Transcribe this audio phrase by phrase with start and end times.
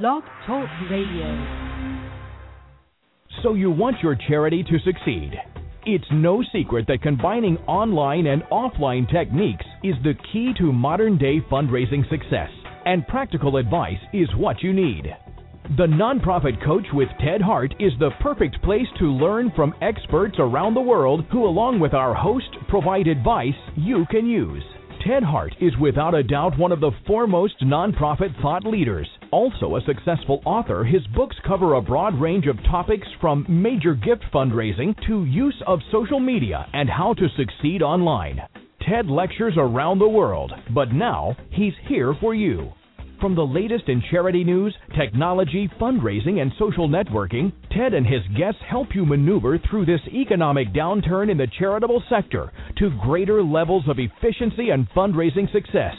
[0.00, 1.28] Blog Talk Radio.
[3.42, 5.32] So you want your charity to succeed.
[5.84, 11.40] It's no secret that combining online and offline techniques is the key to modern day
[11.50, 12.48] fundraising success,
[12.86, 15.14] and practical advice is what you need.
[15.76, 20.72] The Nonprofit Coach with Ted Hart is the perfect place to learn from experts around
[20.72, 24.64] the world who, along with our host, provide advice you can use.
[25.06, 29.08] Ted Hart is without a doubt one of the foremost nonprofit thought leaders.
[29.32, 34.22] Also a successful author, his books cover a broad range of topics from major gift
[34.32, 38.42] fundraising to use of social media and how to succeed online.
[38.86, 42.72] Ted lectures around the world, but now he's here for you.
[43.22, 48.60] From the latest in charity news, technology, fundraising, and social networking, Ted and his guests
[48.68, 53.98] help you maneuver through this economic downturn in the charitable sector to greater levels of
[53.98, 55.94] efficiency and fundraising success.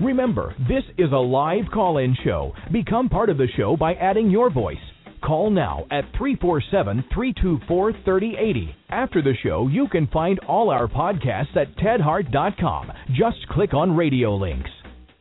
[0.00, 2.54] Remember, this is a live call in show.
[2.72, 4.78] Become part of the show by adding your voice.
[5.22, 8.74] Call now at 347 324 3080.
[8.88, 12.90] After the show, you can find all our podcasts at tedhart.com.
[13.10, 14.70] Just click on radio links.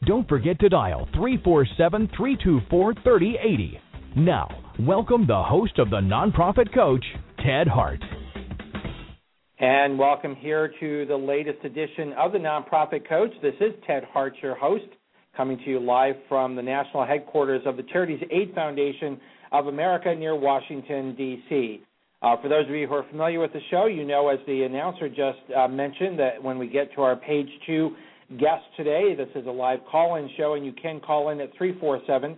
[0.05, 3.79] Don't forget to dial 347 324 3080.
[4.15, 4.47] Now,
[4.79, 7.03] welcome the host of the Nonprofit Coach,
[7.45, 8.01] Ted Hart.
[9.61, 13.31] And welcome here to the latest edition of the Nonprofit Coach.
[13.41, 14.85] This is Ted Hart, your host,
[15.35, 19.19] coming to you live from the national headquarters of the Charities Aid Foundation
[19.51, 21.81] of America near Washington, D.C.
[22.21, 24.63] Uh, for those of you who are familiar with the show, you know, as the
[24.63, 27.91] announcer just uh, mentioned, that when we get to our page two
[28.37, 29.13] guest today.
[29.13, 32.37] This is a live call in show, and you can call in at 347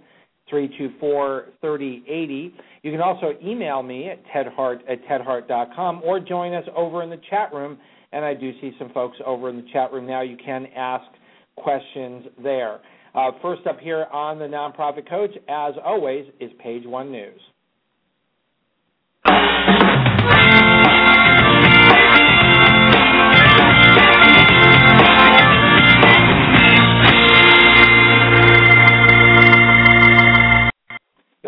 [0.50, 2.54] 324 3080.
[2.84, 7.20] You can also email me at tedhart at tedhart.com or join us over in the
[7.30, 7.78] chat room.
[8.12, 10.22] And I do see some folks over in the chat room now.
[10.22, 11.06] You can ask
[11.56, 12.80] questions there.
[13.14, 17.40] Uh, first up here on the Nonprofit Coach, as always, is Page One News.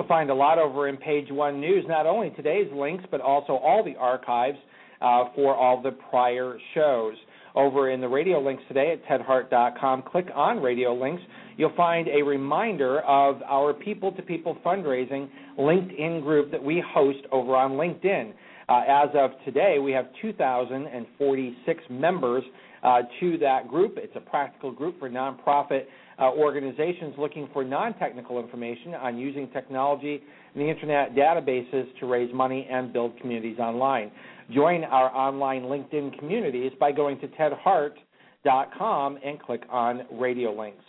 [0.03, 3.53] You'll find a lot over in Page One News, not only today's links, but also
[3.53, 4.57] all the archives
[5.01, 7.13] uh, for all the prior shows.
[7.55, 11.23] Over in the radio links today at tedhart.com, click on radio links.
[11.55, 17.19] You'll find a reminder of our people to people fundraising LinkedIn group that we host
[17.31, 18.33] over on LinkedIn.
[18.67, 22.43] Uh, as of today, we have 2,046 members
[22.83, 23.93] uh, to that group.
[23.95, 25.85] It's a practical group for nonprofit
[26.19, 30.21] uh, organizations looking for non technical information on using technology
[30.53, 34.11] and the internet databases to raise money and build communities online.
[34.53, 40.83] Join our online LinkedIn communities by going to tedhart.com and click on radio links.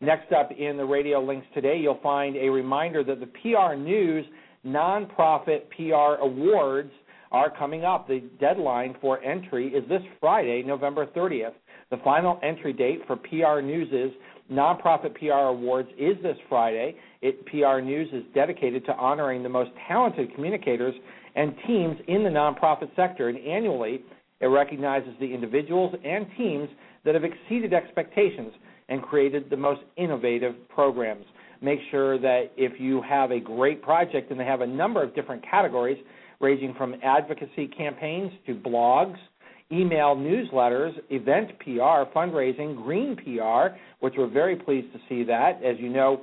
[0.00, 4.24] Next up in the radio links today, you'll find a reminder that the PR News
[4.64, 6.92] Nonprofit PR Awards
[7.32, 8.08] are coming up.
[8.08, 11.52] The deadline for entry is this Friday, November 30th.
[11.90, 14.12] The final entry date for PR News'
[14.50, 16.96] Nonprofit PR Awards is this Friday.
[17.22, 20.94] It, PR News is dedicated to honoring the most talented communicators
[21.36, 24.02] and teams in the nonprofit sector, and annually
[24.40, 26.68] it recognizes the individuals and teams
[27.04, 28.52] that have exceeded expectations
[28.88, 31.24] and created the most innovative programs.
[31.62, 35.14] Make sure that if you have a great project, and they have a number of
[35.14, 35.98] different categories,
[36.40, 39.16] ranging from advocacy campaigns to blogs,
[39.72, 45.62] email newsletters, event PR, fundraising, green PR, which we're very pleased to see that.
[45.62, 46.22] As you know,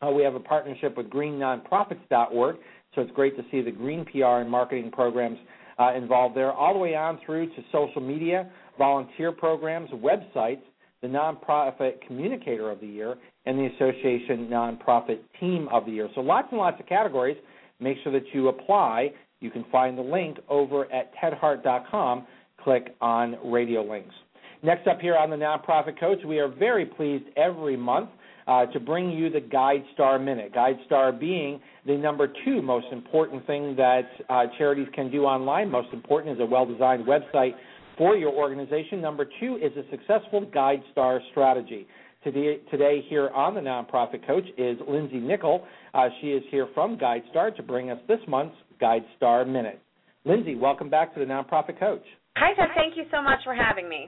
[0.00, 2.56] uh, we have a partnership with greennonprofits.org,
[2.94, 5.38] so it's great to see the green PR and marketing programs
[5.78, 10.62] uh, involved there, all the way on through to social media, volunteer programs, websites,
[11.02, 16.08] the Nonprofit Communicator of the Year, and the Association Nonprofit Team of the Year.
[16.14, 17.36] So lots and lots of categories.
[17.80, 19.12] Make sure that you apply.
[19.40, 22.26] You can find the link over at tedhart.com
[22.62, 24.14] click on radio links.
[24.62, 28.10] Next up here on the Nonprofit Coach, we are very pleased every month
[28.48, 30.52] uh, to bring you the GuideStar Minute.
[30.52, 35.70] GuideStar being the number two most important thing that uh, charities can do online.
[35.70, 37.52] Most important is a well designed website
[37.96, 39.00] for your organization.
[39.00, 41.86] Number two is a successful GuideStar strategy.
[42.24, 45.60] Today, today here on the Nonprofit Coach is Lindsay Nichols.
[45.94, 49.80] Uh, she is here from GuideStar to bring us this month's GuideStar Minute.
[50.24, 52.02] Lindsay, welcome back to the Nonprofit Coach.
[52.38, 52.70] Hi, Ted.
[52.78, 54.06] Thank you so much for having me.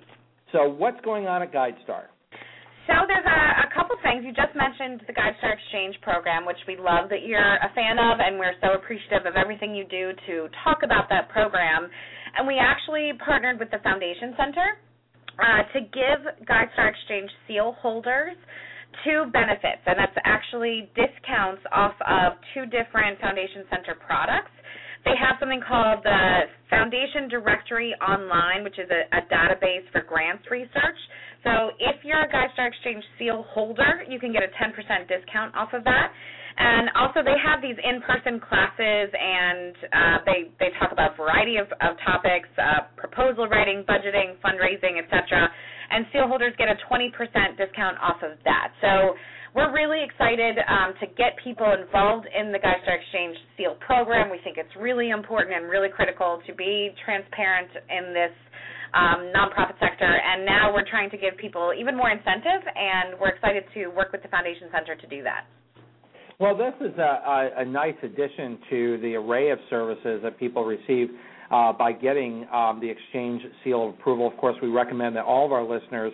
[0.53, 2.07] So, what's going on at GuideStar?
[2.87, 4.23] So there's a, a couple things.
[4.27, 8.19] You just mentioned the GuideStar Exchange program, which we love that you're a fan of,
[8.19, 11.91] and we're so appreciative of everything you do to talk about that program.
[12.39, 14.69] And we actually partnered with the Foundation Center
[15.39, 18.39] uh, to give GuideStar Exchange seal holders
[19.05, 24.51] two benefits, and that's actually discounts off of two different Foundation Center products.
[25.05, 30.45] They have something called the Foundation Directory Online, which is a, a database for grants
[30.51, 31.01] research.
[31.43, 34.77] So if you're a GuideStar Exchange seal holder, you can get a 10%
[35.09, 36.13] discount off of that.
[36.61, 41.57] And also, they have these in-person classes, and uh, they they talk about a variety
[41.57, 45.49] of, of topics: uh, proposal writing, budgeting, fundraising, etc.
[45.91, 47.11] And seal holders get a 20%
[47.57, 48.77] discount off of that.
[48.83, 49.17] So
[49.55, 54.31] we're really excited um, to get people involved in the GuideStar Exchange Seal program.
[54.31, 58.31] We think it's really important and really critical to be transparent in this
[58.95, 60.07] um, nonprofit sector.
[60.07, 64.13] And now we're trying to give people even more incentive, and we're excited to work
[64.13, 65.47] with the Foundation Center to do that.
[66.39, 70.65] Well, this is a, a, a nice addition to the array of services that people
[70.65, 71.09] receive
[71.51, 74.27] uh, by getting um, the Exchange Seal of Approval.
[74.27, 76.13] Of course, we recommend that all of our listeners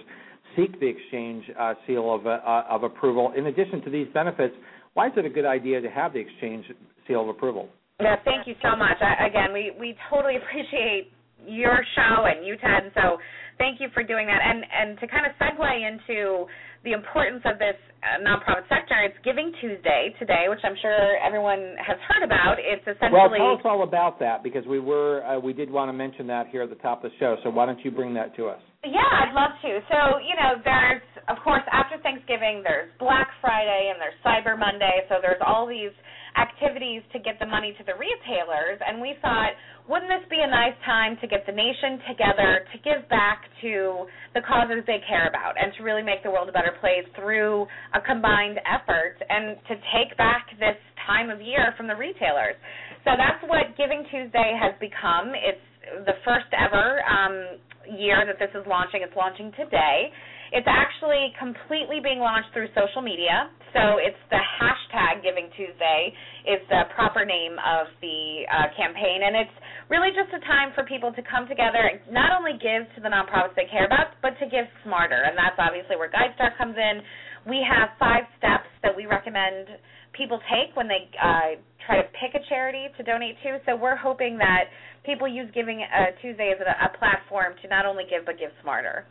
[0.57, 3.33] seek the exchange uh, seal of, uh, of approval.
[3.37, 4.55] In addition to these benefits,
[4.95, 6.65] why is it a good idea to have the exchange
[7.07, 7.69] seal of approval?
[8.01, 8.97] Yeah, thank you so much.
[9.01, 11.13] I, again, we, we totally appreciate
[11.47, 12.91] your show and you, Ted.
[12.95, 13.19] So
[13.59, 14.41] thank you for doing that.
[14.43, 16.47] And and to kind of segue into
[16.85, 21.75] the importance of this uh, nonprofit sector, it's Giving Tuesday today, which I'm sure everyone
[21.85, 22.57] has heard about.
[22.59, 25.89] It's essentially well, tell us all about that because we were uh, we did want
[25.89, 27.37] to mention that here at the top of the show.
[27.45, 28.61] So why don't you bring that to us?
[28.85, 29.81] Yeah, I'd love to.
[29.91, 35.07] So, you know, there's, of course, after Thanksgiving, there's Black Friday and there's Cyber Monday.
[35.09, 35.95] So there's all these
[36.37, 38.79] activities to get the money to the retailers.
[38.85, 39.57] And we thought,
[39.89, 44.07] wouldn't this be a nice time to get the nation together to give back to
[44.35, 47.67] the causes they care about and to really make the world a better place through
[47.97, 50.79] a combined effort and to take back this
[51.09, 52.55] time of year from the retailers?
[53.03, 55.33] So that's what Giving Tuesday has become.
[55.35, 55.63] It's
[56.05, 59.03] the first ever um, year that this is launching.
[59.03, 60.11] It's launching today.
[60.53, 63.51] It's actually completely being launched through social media.
[63.75, 66.15] So it's the hashtag Giving Tuesday
[66.47, 69.57] is the proper name of the uh, campaign, and it's
[69.91, 73.11] really just a time for people to come together and not only give to the
[73.11, 75.27] nonprofits they care about, but to give smarter.
[75.27, 77.03] And that's obviously where GuideStar comes in.
[77.45, 79.77] We have five steps that we recommend
[80.17, 83.59] people take when they uh, try to pick a charity to donate to.
[83.67, 84.65] So we're hoping that
[85.05, 88.51] people use Giving uh, Tuesday as a, a platform to not only give but give
[88.63, 89.05] smarter.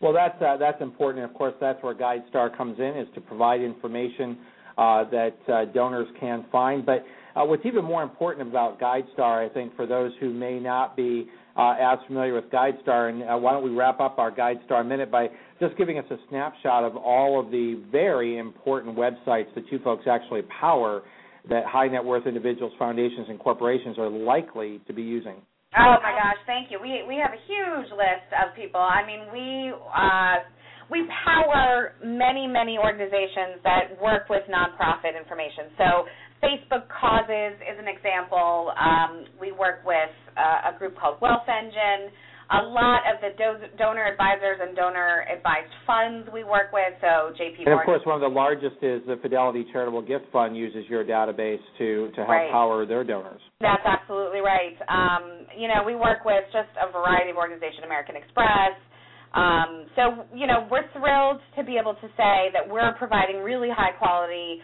[0.00, 1.24] Well, that's uh, that's important.
[1.24, 4.38] Of course, that's where GuideStar comes in, is to provide information
[4.78, 6.86] uh, that uh, donors can find.
[6.86, 7.04] But
[7.36, 11.28] uh, what's even more important about GuideStar, I think, for those who may not be
[11.60, 15.10] uh, as familiar with GuideStar, and uh, why don't we wrap up our GuideStar minute
[15.10, 15.28] by
[15.60, 20.04] just giving us a snapshot of all of the very important websites that you folks
[20.10, 21.02] actually power
[21.50, 25.36] that high net worth individuals, foundations, and corporations are likely to be using?
[25.76, 26.78] Oh my gosh, thank you.
[26.80, 28.80] We we have a huge list of people.
[28.80, 30.36] I mean, we uh,
[30.90, 35.76] we power many many organizations that work with nonprofit information.
[35.76, 36.08] So
[36.42, 38.72] Facebook Causes is an example.
[38.76, 42.10] Um, we work with uh, a group called Wealth Engine
[42.50, 46.90] a lot of the do- donor advisors and donor advised funds we work with.
[47.00, 50.56] So JP And of course, one of the largest is the Fidelity Charitable Gift Fund
[50.56, 52.50] uses your database to to help right.
[52.50, 53.40] power their donors.
[53.60, 54.74] That's absolutely right.
[54.90, 58.74] Um, you know, we work with just a variety of organizations, American Express.
[59.32, 63.70] Um, so you know, we're thrilled to be able to say that we're providing really
[63.70, 64.58] high quality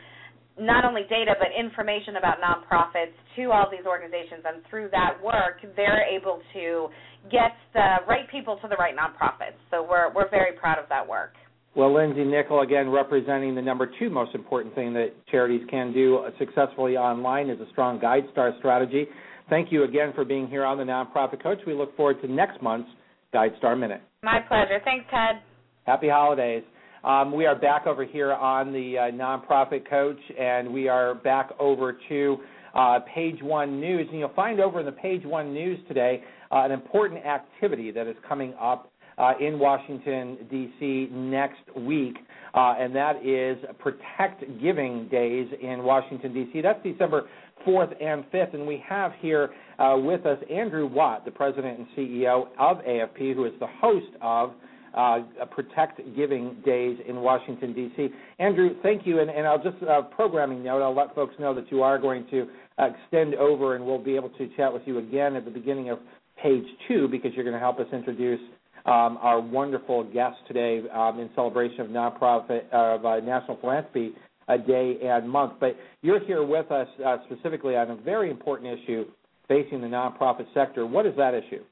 [0.58, 5.60] not only data but information about nonprofits to all these organizations and through that work
[5.76, 6.88] they're able to
[7.30, 9.58] get the right people to the right nonprofits.
[9.70, 11.34] So we're we're very proud of that work.
[11.74, 16.24] Well lindsay nickel again representing the number two most important thing that charities can do
[16.38, 19.06] successfully online is a strong guide star strategy.
[19.50, 21.58] Thank you again for being here on the nonprofit coach.
[21.66, 22.90] We look forward to next month's
[23.32, 24.00] guide star minute.
[24.22, 24.80] My pleasure.
[24.84, 25.42] Thanks ted.
[25.84, 26.64] Happy holidays
[27.06, 31.50] um, we are back over here on the uh, Nonprofit Coach, and we are back
[31.60, 32.38] over to
[32.74, 34.08] uh, Page One News.
[34.10, 38.08] And you'll find over in the Page One News today uh, an important activity that
[38.08, 41.08] is coming up uh, in Washington, D.C.
[41.12, 42.16] next week,
[42.54, 46.60] uh, and that is Protect Giving Days in Washington, D.C.
[46.60, 47.28] That's December
[47.64, 51.86] 4th and 5th, and we have here uh, with us Andrew Watt, the president and
[51.96, 54.52] CEO of AFP, who is the host of
[54.96, 58.08] uh, Protect Giving Days in Washington, D.C.
[58.38, 59.20] Andrew, thank you.
[59.20, 62.26] And, and I'll just, uh, programming note, I'll let folks know that you are going
[62.30, 62.48] to
[62.78, 65.98] extend over and we'll be able to chat with you again at the beginning of
[66.42, 68.40] page two because you're going to help us introduce
[68.86, 74.12] um, our wonderful guest today um, in celebration of nonprofit of uh, National Philanthropy
[74.48, 75.54] uh, Day and month.
[75.58, 79.04] But you're here with us uh, specifically on a very important issue
[79.48, 80.86] facing the nonprofit sector.
[80.86, 81.62] What is that issue?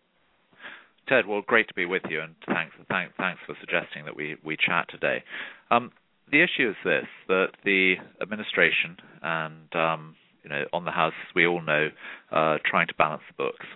[1.08, 4.36] Ted, well, great to be with you, and thanks, thanks, thanks for suggesting that we,
[4.42, 5.22] we chat today.
[5.70, 5.92] Um,
[6.30, 11.46] the issue is this: that the administration and um, you know on the House, we
[11.46, 11.90] all know,
[12.32, 13.66] uh, trying to balance the books.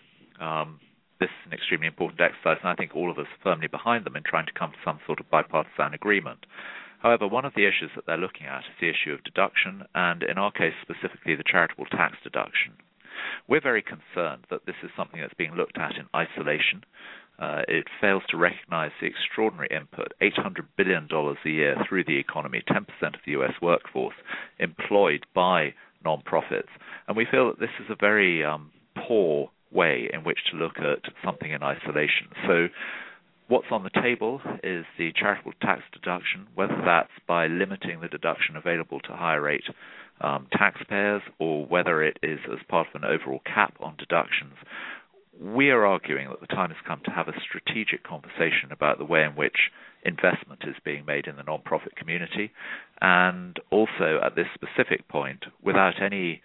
[0.40, 0.80] Um,
[1.20, 4.06] this is an extremely important exercise, and I think all of us are firmly behind
[4.06, 6.46] them in trying to come to some sort of bipartisan agreement.
[7.00, 10.22] However, one of the issues that they're looking at is the issue of deduction, and
[10.22, 12.72] in our case specifically, the charitable tax deduction.
[13.46, 16.84] We're very concerned that this is something that's being looked at in isolation.
[17.38, 22.62] Uh, it fails to recognize the extraordinary input, $800 billion a year through the economy,
[22.68, 23.52] 10% of the U.S.
[23.62, 24.16] workforce
[24.58, 25.72] employed by
[26.04, 26.70] nonprofits.
[27.06, 28.72] And we feel that this is a very um,
[29.06, 32.28] poor way in which to look at something in isolation.
[32.46, 32.68] So,
[33.46, 38.56] what's on the table is the charitable tax deduction, whether that's by limiting the deduction
[38.56, 39.64] available to higher rate
[40.20, 44.54] um, taxpayers or whether it is as part of an overall cap on deductions.
[45.40, 49.04] We are arguing that the time has come to have a strategic conversation about the
[49.04, 49.70] way in which
[50.04, 52.50] investment is being made in the nonprofit community,
[53.00, 56.42] and also at this specific point, without any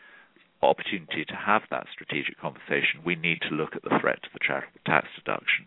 [0.61, 4.39] opportunity to have that strategic conversation, we need to look at the threat to the
[4.45, 5.65] charitable tax deduction.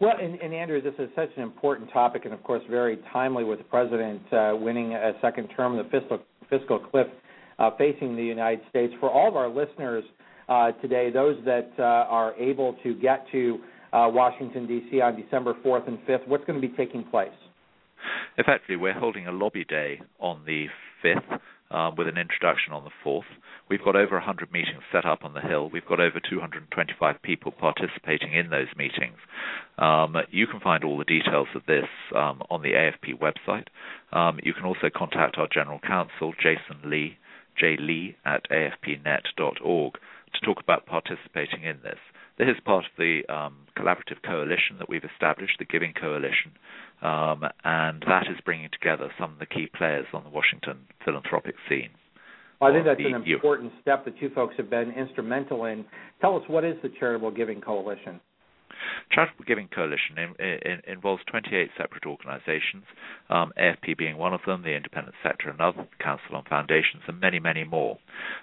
[0.00, 3.44] Well, and, and, Andrew, this is such an important topic, and of course, very timely
[3.44, 6.18] with the president uh, winning a second term, in the fiscal
[6.58, 7.06] fiscal cliff
[7.58, 8.92] uh, facing the United States.
[9.00, 10.04] For all of our listeners
[10.48, 13.58] uh, today, those that uh, are able to get to
[13.92, 15.00] Washington D.C.
[15.00, 17.28] on December 4th and 5th, what's going to be taking place?
[18.36, 20.66] Effectively, we're holding a lobby day on the
[21.04, 21.38] 5th
[21.74, 23.22] uh, with an introduction on the 4th.
[23.68, 25.68] We've got over 100 meetings set up on the Hill.
[25.72, 29.18] We've got over 225 people participating in those meetings.
[29.78, 33.66] Um, you can find all the details of this um, on the AFP website.
[34.12, 37.18] Um, you can also contact our General Counsel, Jason Lee,
[37.60, 41.98] jlee at afpnet.org, to talk about participating in this.
[42.38, 46.52] This is part of the um, collaborative coalition that we've established, the Giving Coalition,
[47.00, 51.54] um, and that is bringing together some of the key players on the Washington philanthropic
[51.68, 51.90] scene.
[52.60, 55.84] Well, I think that's an important step that you folks have been instrumental in.
[56.20, 58.20] Tell us what is the Charitable Giving Coalition?
[59.10, 62.84] Charitable Giving Coalition in, in, involves 28 separate organizations,
[63.30, 67.38] um, AFP being one of them, the Independent Sector another, Council on Foundations, and many,
[67.38, 67.98] many more.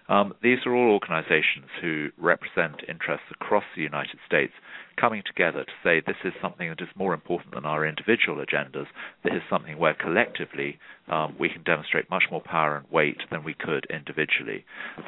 [0.09, 4.53] Um, these are all organizations who represent interests across the United States
[5.00, 8.88] coming together to say this is something that is more important than our individual agendas.
[9.24, 13.43] This is something where collectively um, we can demonstrate much more power and weight than
[13.43, 14.65] we could individually.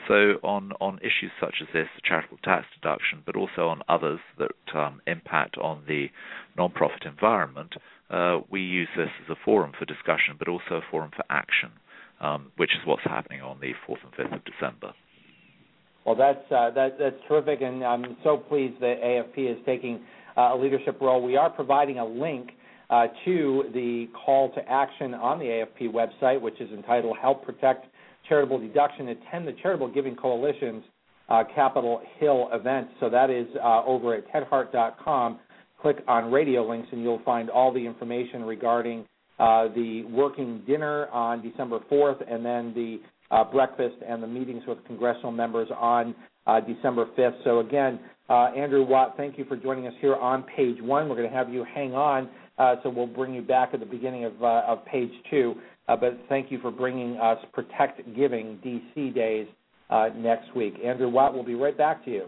[0.08, 4.20] So, on, on issues such as this, the charitable tax deduction, but also on others
[4.38, 6.10] that um, impact on the
[6.58, 7.76] non-profit environment,
[8.10, 11.72] uh, we use this as a forum for discussion, but also a forum for action,
[12.22, 14.94] um, which is what's happening on the 4th and 5th of December.
[16.06, 20.02] Well, that's uh, that, that's terrific, and I'm so pleased that AFP is taking
[20.36, 21.22] uh, a leadership role.
[21.22, 22.52] We are providing a link
[22.90, 27.86] uh, to the call to action on the AFP website, which is entitled "Help Protect
[28.28, 30.84] Charitable Deduction." Attend the Charitable Giving Coalition's
[31.30, 32.90] uh, Capitol Hill event.
[33.00, 35.40] So that is uh, over at tedhart.com.
[35.82, 39.06] Click on radio links, and you'll find all the information regarding
[39.40, 43.00] uh, the working dinner on December 4th, and then the
[43.34, 46.14] uh, breakfast and the meetings with congressional members on
[46.46, 47.44] uh, December 5th.
[47.44, 48.00] So, again,
[48.30, 51.10] uh, Andrew Watt, thank you for joining us here on page one.
[51.10, 53.86] We're going to have you hang on, uh, so we'll bring you back at the
[53.86, 55.56] beginning of, uh, of page two.
[55.88, 59.48] Uh, but thank you for bringing us Protect Giving DC Days
[60.16, 60.76] next week.
[60.84, 62.26] Andrew Watt, we'll be right back to you.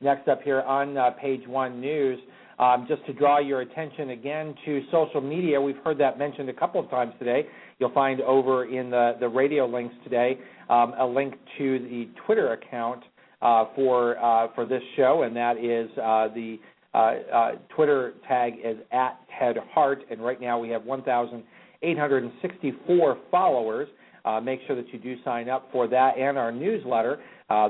[0.00, 2.18] Next up here on page one news.
[2.58, 6.54] Um, just to draw your attention again to social media, we've heard that mentioned a
[6.54, 7.46] couple of times today.
[7.78, 10.38] You'll find over in the, the radio links today
[10.70, 13.02] um, a link to the Twitter account
[13.42, 16.58] uh, for uh, for this show, and that is uh, the
[16.94, 23.86] uh, uh, Twitter tag is at Ted Hart, and right now we have 1,864 followers.
[24.24, 27.18] Uh, make sure that you do sign up for that and our newsletter.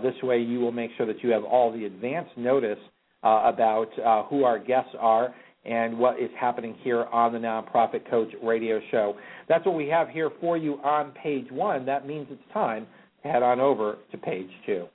[0.01, 2.79] this way, you will make sure that you have all the advance notice
[3.27, 8.09] Uh, about uh, who our guests are and what is happening here on the Nonprofit
[8.09, 9.17] Coach radio show.
[9.49, 11.85] That's what we have here for you on page one.
[11.87, 12.87] That means it's time
[13.25, 14.87] to head on over to page two.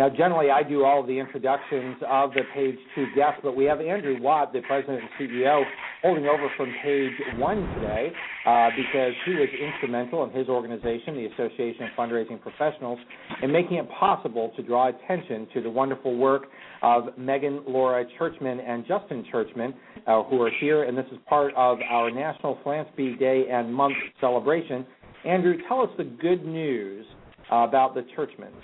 [0.00, 3.66] Now, generally, I do all of the introductions of the page two guests, but we
[3.66, 5.62] have Andrew Watt, the president and CEO,
[6.00, 8.10] holding over from page one today
[8.46, 12.98] uh, because he was instrumental in his organization, the Association of Fundraising Professionals,
[13.42, 16.44] in making it possible to draw attention to the wonderful work
[16.80, 19.74] of Megan Laura Churchman and Justin Churchman,
[20.06, 23.96] uh, who are here, and this is part of our National Philanthropy Day and Month
[24.18, 24.86] celebration
[25.26, 27.04] Andrew, tell us the good news
[27.50, 28.62] about the Churchmans.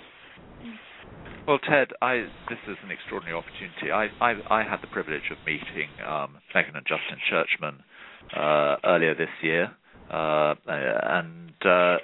[1.47, 3.89] Well, Ted, I, this is an extraordinary opportunity.
[3.89, 7.83] I, I, I had the privilege of meeting um, Megan and Justin Churchman
[8.35, 9.71] uh, earlier this year,
[10.11, 11.99] uh, and uh,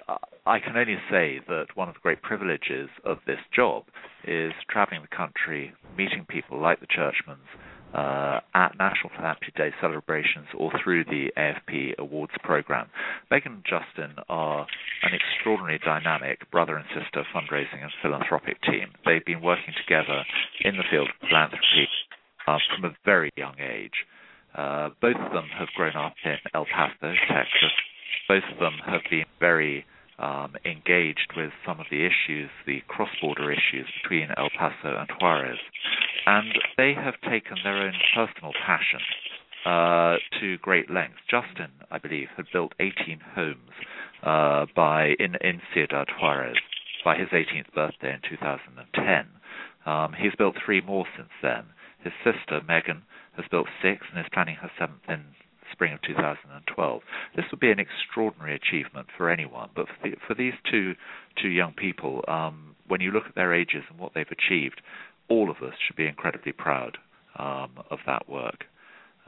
[0.46, 3.84] I can only say that one of the great privileges of this job
[4.26, 7.52] is traveling the country, meeting people like the Churchmans,
[7.94, 12.88] uh, at National Philanthropy Day celebrations or through the AFP Awards program.
[13.30, 14.66] Megan and Justin are
[15.04, 18.90] an extraordinarily dynamic brother and sister fundraising and philanthropic team.
[19.06, 20.24] They've been working together
[20.62, 21.88] in the field of philanthropy
[22.48, 24.06] uh, from a very young age.
[24.56, 27.74] Uh, both of them have grown up in El Paso, Texas.
[28.28, 29.86] Both of them have been very
[30.20, 35.60] um, engaged with some of the issues, the cross-border issues between El Paso and Juarez,
[36.26, 39.00] and they have taken their own personal passion
[39.66, 41.20] uh, to great lengths.
[41.30, 43.72] Justin, I believe, had built 18 homes
[44.24, 46.58] uh, by in in Ciudad Juarez
[47.04, 49.26] by his 18th birthday in 2010.
[49.86, 51.66] Um, he's built three more since then.
[52.04, 53.04] His sister Megan
[53.36, 55.24] has built six and is planning her seventh in
[55.74, 57.02] spring of 2012.
[57.36, 60.94] This would be an extraordinary achievement for anyone, but for, the, for these two
[61.42, 64.82] two young people, um, when you look at their ages and what they've achieved,
[65.30, 66.98] all of us should be incredibly proud
[67.38, 68.66] um, of that work.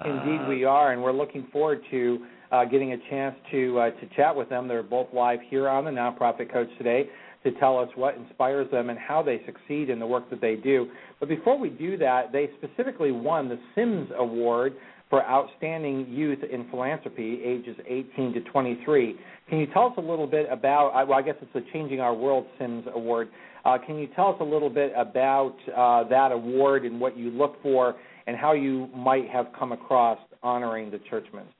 [0.04, 3.90] Indeed, uh, we are, and we're looking forward to uh, getting a chance to uh,
[3.92, 4.68] to chat with them.
[4.68, 7.10] They're both live here on the Nonprofit Coach today
[7.44, 10.56] to tell us what inspires them and how they succeed in the work that they
[10.56, 10.88] do.
[11.20, 14.76] But before we do that, they specifically won the Simms Award
[15.10, 19.16] for Outstanding Youth in Philanthropy, ages 18 to 23.
[19.50, 22.14] Can you tell us a little bit about, well, I guess it's the Changing Our
[22.14, 23.30] World Simms Award.
[23.64, 27.30] Uh, can you tell us a little bit about uh, that award and what you
[27.30, 27.96] look for
[28.28, 31.52] and how you might have come across honoring the Churchmans?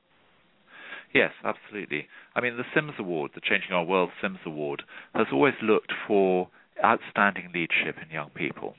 [1.14, 2.08] Yes, absolutely.
[2.34, 4.82] I mean, the Simms Award, the Changing Our World Simms Award,
[5.14, 6.48] has always looked for
[6.84, 8.74] outstanding leadership in young people.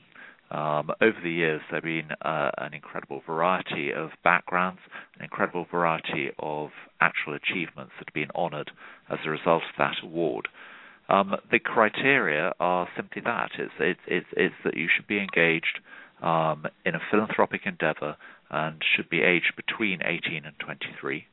[0.50, 4.80] Um, over the years, there have been uh, an incredible variety of backgrounds,
[5.18, 6.70] an incredible variety of
[7.00, 8.70] actual achievements that have been honoured
[9.10, 10.48] as a result of that award.
[11.08, 15.80] Um, the criteria are simply that: it's, it's, it's, it's that you should be engaged
[16.22, 18.16] um, in a philanthropic endeavour
[18.50, 21.26] and should be aged between 18 and 23.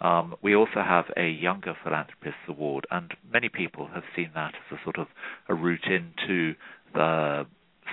[0.00, 4.78] Um, we also have a Younger Philanthropists Award, and many people have seen that as
[4.78, 5.06] a sort of
[5.48, 6.54] a route into
[6.92, 7.46] the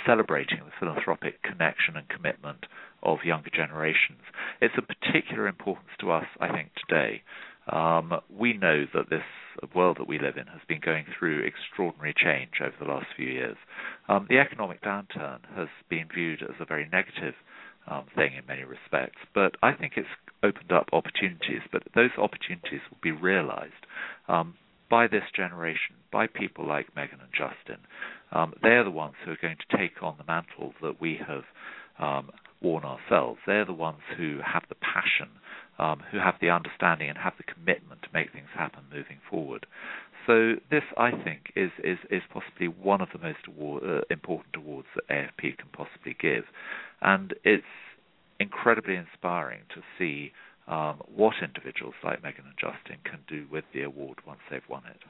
[0.05, 2.65] celebrating the philanthropic connection and commitment
[3.03, 4.21] of younger generations.
[4.61, 7.23] It's of particular importance to us, I think, today.
[7.71, 9.23] Um, we know that this
[9.75, 13.27] world that we live in has been going through extraordinary change over the last few
[13.27, 13.57] years.
[14.07, 17.35] Um, the economic downturn has been viewed as a very negative
[17.87, 20.07] um, thing in many respects, but I think it's
[20.43, 23.85] opened up opportunities, but those opportunities will be realized
[24.27, 24.55] um,
[24.89, 27.85] by this generation, by people like Megan and Justin,
[28.31, 31.43] um, they're the ones who are going to take on the mantle that we have
[31.99, 32.29] um,
[32.61, 33.39] worn ourselves.
[33.45, 35.29] They're the ones who have the passion,
[35.77, 39.65] um, who have the understanding, and have the commitment to make things happen moving forward.
[40.27, 44.55] So this, I think, is is, is possibly one of the most award, uh, important
[44.55, 46.43] awards that AFP can possibly give,
[47.01, 47.63] and it's
[48.39, 50.31] incredibly inspiring to see
[50.67, 54.83] um, what individuals like Megan and Justin can do with the award once they've won
[54.85, 55.01] it.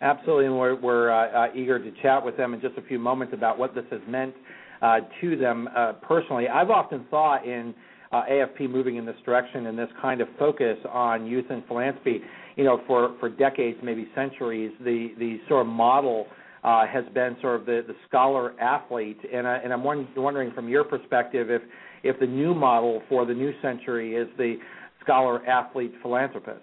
[0.00, 2.98] Absolutely, and we're, we're uh, uh, eager to chat with them in just a few
[2.98, 4.34] moments about what this has meant
[4.80, 6.48] uh, to them uh, personally.
[6.48, 7.74] I've often thought in
[8.12, 12.20] uh, AFP moving in this direction and this kind of focus on youth and philanthropy,
[12.56, 16.26] you know, for, for decades, maybe centuries, the, the sort of model
[16.64, 19.18] uh, has been sort of the, the scholar athlete.
[19.32, 21.62] And, I, and I'm wondering from your perspective if,
[22.02, 24.56] if the new model for the new century is the
[25.02, 26.62] scholar athlete philanthropist.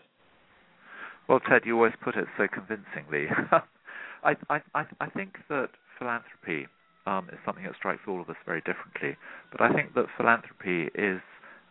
[1.28, 3.28] Well, Ted, you always put it so convincingly.
[4.24, 4.62] I, I,
[5.00, 6.68] I think that philanthropy
[7.06, 9.18] um, is something that strikes all of us very differently,
[9.52, 11.22] but I think that philanthropy is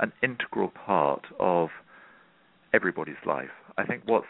[0.01, 1.71] an integral part of
[2.73, 3.51] everybody's life.
[3.79, 4.27] I think what's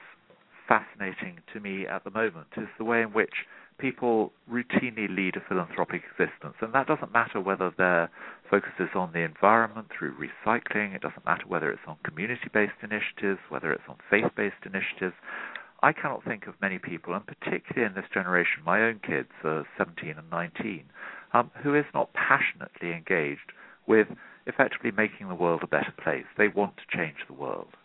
[0.69, 3.47] fascinating to me at the moment is the way in which
[3.79, 8.11] people routinely lead a philanthropic existence, and that doesn't matter whether their
[8.51, 12.79] focus is on the environment through recycling, it doesn't matter whether it's on community based
[12.83, 15.15] initiatives, whether it's on faith based initiatives.
[15.83, 19.67] I cannot think of many people, and particularly in this generation, my own kids are
[19.77, 20.85] 17 and 19,
[21.35, 23.53] um, who is not passionately engaged
[23.87, 24.09] with
[24.47, 26.25] effectively making the world a better place.
[26.39, 27.77] They want to change the world.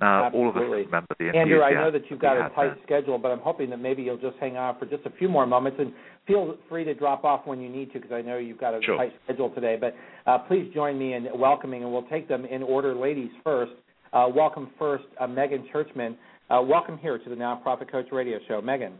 [0.00, 0.40] Now, Absolutely.
[0.40, 3.30] all of us remember the Andrew, I know that you've got a tight schedule, but
[3.30, 5.92] I'm hoping that maybe you'll just hang on for just a few more moments and
[6.26, 8.80] feel free to drop off when you need to because I know you've got a
[8.82, 8.98] sure.
[8.98, 9.78] tight schedule today.
[9.80, 9.94] But
[10.30, 12.94] uh, please join me in welcoming, and we'll take them in order.
[12.94, 13.72] Ladies first.
[14.12, 16.16] Uh, welcome first, uh, Megan Churchman.
[16.48, 18.92] Uh, welcome here to the Nonprofit Coach Radio Show, Megan.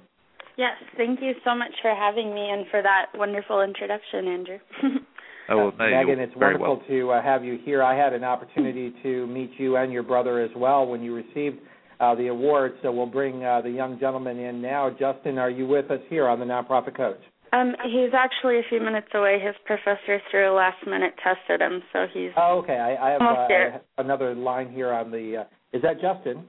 [0.56, 4.58] Yes, thank you so much for having me and for that wonderful introduction, Andrew.
[5.48, 6.82] oh well, no, Megan, it's wonderful well.
[6.88, 7.82] to uh, have you here.
[7.82, 11.58] I had an opportunity to meet you and your brother as well when you received
[12.00, 12.74] uh, the award.
[12.82, 14.90] So we'll bring uh, the young gentleman in now.
[14.90, 17.20] Justin, are you with us here on the Nonprofit Coach?
[17.52, 19.38] Um, he's actually a few minutes away.
[19.42, 22.30] His professor threw a last minute test at him, so he's.
[22.36, 22.76] Oh, okay.
[22.76, 23.24] I, I have, uh.
[23.24, 25.38] I have another line here on the.
[25.38, 25.44] Uh,
[25.76, 26.44] is that Justin?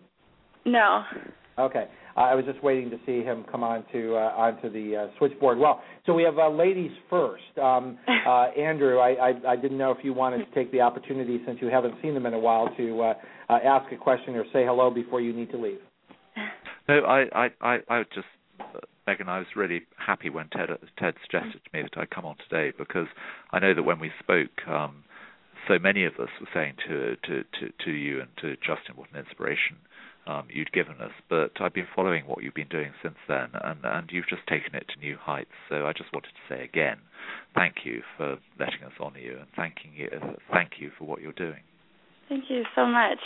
[0.65, 1.03] No.
[1.57, 1.85] Okay.
[2.17, 5.59] I was just waiting to see him come on to uh, onto the uh, switchboard.
[5.59, 7.43] Well, so we have uh, ladies first.
[7.61, 11.39] Um, uh, Andrew, I, I, I didn't know if you wanted to take the opportunity
[11.45, 13.13] since you haven't seen them in a while to uh,
[13.49, 15.77] uh, ask a question or say hello before you need to leave.
[16.89, 18.27] No, I, I, I, I would just,
[18.59, 22.25] uh, Megan, I was really happy when Ted, Ted suggested to me that I come
[22.25, 23.07] on today because
[23.51, 25.03] I know that when we spoke, um,
[25.67, 29.09] so many of us were saying to, to, to, to you and to Justin what
[29.13, 29.77] an inspiration
[30.27, 31.11] um, you'd given us.
[31.29, 34.75] But I've been following what you've been doing since then, and, and you've just taken
[34.75, 35.51] it to new heights.
[35.69, 36.97] So I just wanted to say again,
[37.55, 40.09] thank you for letting us honour you, and thanking you,
[40.51, 41.61] thank you for what you're doing.
[42.29, 43.17] Thank you so much.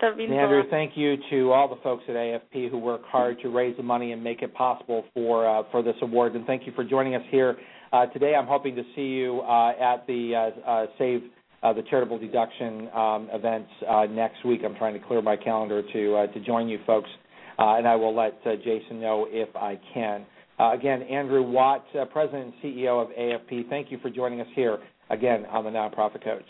[0.00, 3.40] that means Andrew, a thank you to all the folks at AFP who work hard
[3.42, 6.34] to raise the money and make it possible for uh, for this award.
[6.34, 7.56] And thank you for joining us here
[7.92, 8.34] uh, today.
[8.34, 11.22] I'm hoping to see you uh, at the uh, uh, Save
[11.62, 14.60] uh, the Charitable Deduction um, events uh, next week.
[14.64, 17.10] I'm trying to clear my calendar to uh, to join you folks,
[17.58, 20.24] uh, and I will let uh, Jason know if I can.
[20.58, 23.68] Uh, again, Andrew Watt, uh, President and CEO of AFP.
[23.68, 24.78] Thank you for joining us here
[25.10, 26.44] again on the Nonprofit Coach.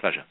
[0.00, 0.24] Pleasure.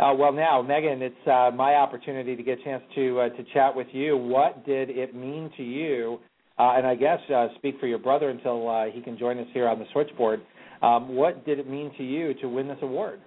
[0.00, 3.44] Uh, well, now, Megan, it's uh, my opportunity to get a chance to uh, to
[3.54, 4.16] chat with you.
[4.16, 6.18] What did it mean to you?
[6.58, 9.46] Uh, and I guess uh, speak for your brother until uh, he can join us
[9.52, 10.40] here on the switchboard.
[10.82, 13.20] Um, what did it mean to you to win this award?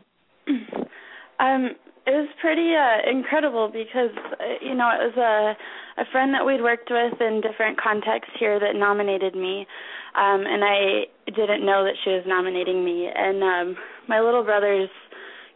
[1.40, 1.70] Um,
[2.06, 6.46] it was pretty uh, incredible because uh, you know it was a a friend that
[6.46, 9.66] we'd worked with in different contexts here that nominated me,
[10.16, 13.10] um, and I didn't know that she was nominating me.
[13.14, 13.76] And um,
[14.08, 14.90] my little brother's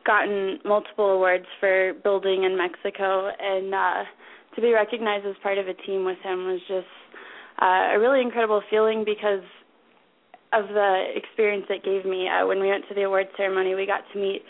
[0.05, 4.03] gotten multiple awards for building in Mexico, and uh,
[4.55, 6.91] to be recognized as part of a team with him was just
[7.61, 9.43] uh, a really incredible feeling because
[10.53, 12.27] of the experience it gave me.
[12.27, 14.41] Uh, when we went to the award ceremony, we got to meet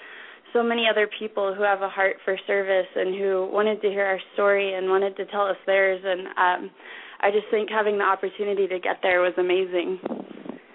[0.53, 4.05] so many other people who have a heart for service and who wanted to hear
[4.05, 6.01] our story and wanted to tell us theirs.
[6.05, 6.71] And um,
[7.19, 9.99] I just think having the opportunity to get there was amazing.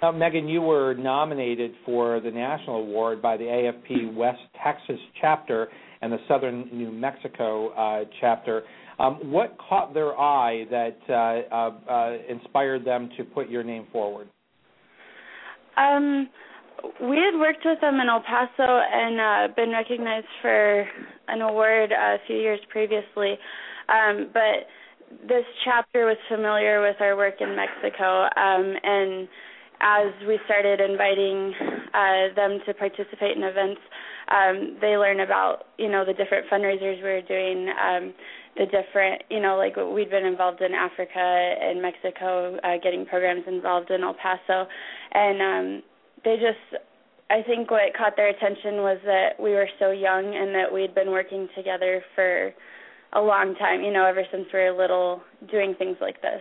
[0.03, 5.69] Now, Megan, you were nominated for the national award by the AFP West Texas chapter
[6.03, 8.63] and the Southern New Mexico uh, chapter.
[9.01, 13.87] Um, what caught their eye that uh, uh, uh inspired them to put your name
[13.93, 14.29] forward?
[15.79, 16.29] Um,
[17.01, 20.89] we had worked with them in El Paso and uh, been recognized for
[21.29, 23.39] an award a few years previously,
[23.89, 24.67] um, but
[25.27, 29.29] this chapter was familiar with our work in Mexico, um, and
[29.81, 31.55] as we started inviting
[31.95, 33.81] uh, them to participate in events,
[34.29, 38.15] um, they learn about you know the different fundraisers we were doing, um,
[38.59, 43.45] the different you know like we'd been involved in Africa and Mexico, uh, getting programs
[43.47, 44.67] involved in El Paso,
[45.13, 45.83] and um,
[46.25, 46.83] they just
[47.31, 50.95] I think what caught their attention was that we were so young and that we'd
[50.95, 52.53] been working together for
[53.13, 56.41] a long time, you know, ever since we were little, doing things like this.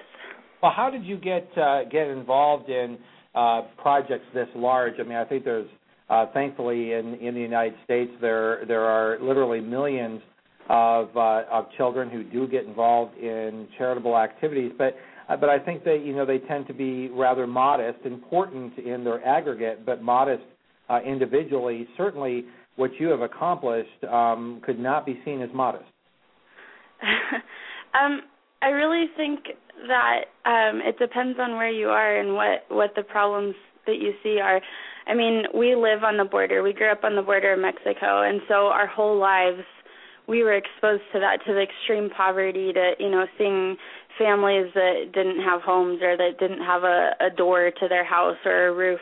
[0.61, 2.97] Well, how did you get uh, get involved in
[3.35, 4.95] uh, projects this large?
[4.99, 5.69] I mean, I think there's
[6.09, 10.21] uh, thankfully in in the United States there there are literally millions
[10.69, 14.95] of uh, of children who do get involved in charitable activities, but
[15.29, 19.03] uh, but I think that you know they tend to be rather modest, important in
[19.03, 20.43] their aggregate, but modest
[20.89, 21.87] uh, individually.
[21.97, 25.85] Certainly, what you have accomplished um, could not be seen as modest.
[27.93, 28.21] um,
[28.61, 29.39] I really think
[29.87, 34.13] that um, it depends on where you are and what what the problems that you
[34.23, 34.61] see are.
[35.07, 36.61] I mean, we live on the border.
[36.61, 39.63] We grew up on the border of Mexico, and so our whole lives
[40.27, 43.77] we were exposed to that, to the extreme poverty, to you know seeing
[44.17, 48.37] families that didn't have homes or that didn't have a, a door to their house
[48.45, 48.99] or a roof.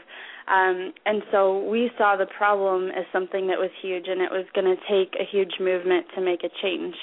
[0.47, 4.45] Um, and so we saw the problem as something that was huge, and it was
[4.53, 6.93] going to take a huge movement to make a change.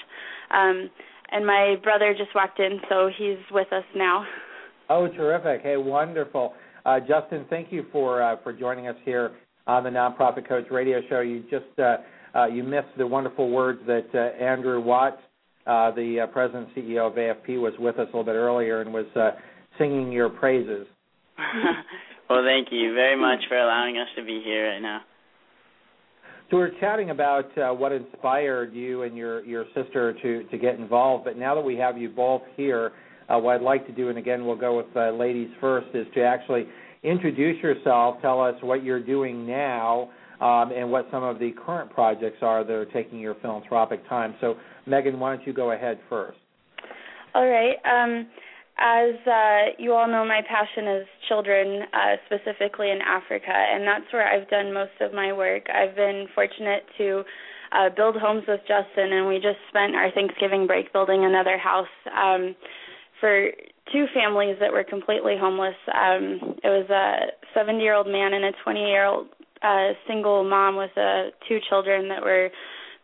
[0.51, 0.91] Um,
[1.33, 4.25] and my brother just walked in, so he's with us now.
[4.89, 5.63] Oh, terrific!
[5.63, 6.55] Hey, wonderful,
[6.85, 7.47] uh, Justin.
[7.51, 9.33] Thank you for uh, for joining us here
[9.67, 11.21] on the Nonprofit Coach Radio Show.
[11.21, 11.97] You just uh,
[12.35, 15.18] uh you missed the wonderful words that uh, Andrew Watt,
[15.66, 18.92] uh, the president and CEO of AFP, was with us a little bit earlier and
[18.92, 19.07] was
[19.79, 20.87] singing your praises.
[22.31, 25.01] well, thank you very much for allowing us to be here right now.
[26.53, 30.79] So we're chatting about uh, what inspired you and your your sister to to get
[30.79, 31.25] involved.
[31.25, 32.92] But now that we have you both here,
[33.31, 36.07] uh, what I'd like to do, and again we'll go with uh, ladies first, is
[36.14, 36.66] to actually
[37.03, 40.11] introduce yourself, tell us what you're doing now,
[40.43, 44.35] um, and what some of the current projects are that are taking your philanthropic time.
[44.41, 46.39] So Megan, why don't you go ahead first?
[47.35, 47.77] All right.
[47.87, 48.27] Um,
[48.79, 54.13] as uh, you all know, my passion is children, uh, specifically in Africa, and that's
[54.13, 55.67] where I've done most of my work.
[55.73, 57.23] I've been fortunate to
[57.71, 61.95] uh, build homes with Justin, and we just spent our Thanksgiving break building another house
[62.11, 62.57] um,
[63.21, 63.51] for
[63.93, 65.77] two families that were completely homeless.
[65.87, 69.29] Um, it was a 70 year old man and a 20 year old
[69.62, 72.51] uh, single mom with uh, two children that were,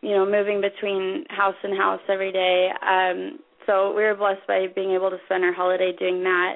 [0.01, 2.69] you know, moving between house and house every day.
[2.81, 6.55] Um, so we were blessed by being able to spend our holiday doing that.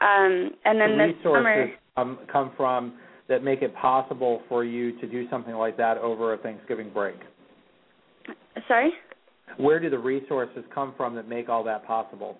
[0.00, 2.94] Um, and then the this resources summer, come from
[3.28, 7.16] that make it possible for you to do something like that over a Thanksgiving break.
[8.68, 8.92] Sorry.
[9.58, 12.38] Where do the resources come from that make all that possible?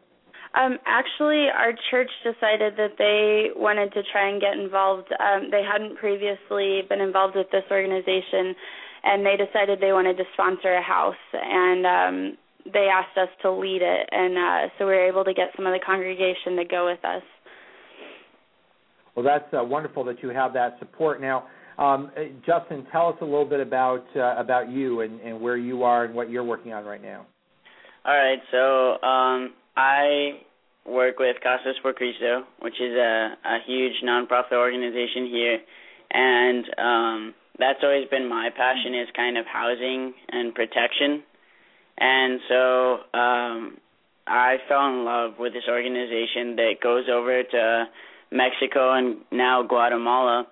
[0.55, 5.09] Um, actually, our church decided that they wanted to try and get involved.
[5.19, 8.55] Um, they hadn't previously been involved with this organization,
[9.03, 11.17] and they decided they wanted to sponsor a house.
[11.33, 12.39] And um,
[12.71, 15.67] they asked us to lead it, and uh, so we were able to get some
[15.67, 17.23] of the congregation to go with us.
[19.15, 21.21] Well, that's uh, wonderful that you have that support.
[21.21, 21.47] Now,
[21.79, 25.57] um, uh, Justin, tell us a little bit about uh, about you and, and where
[25.57, 27.27] you are and what you're working on right now.
[28.05, 30.41] All right, so um, I
[30.87, 35.59] work with Casas por Cristo, which is a, a huge nonprofit organization here,
[36.11, 41.23] and um, that's always been my passion is kind of housing and protection
[41.99, 43.79] and so um,
[44.27, 47.85] I fell in love with this organization that goes over to
[48.31, 50.47] Mexico and now Guatemala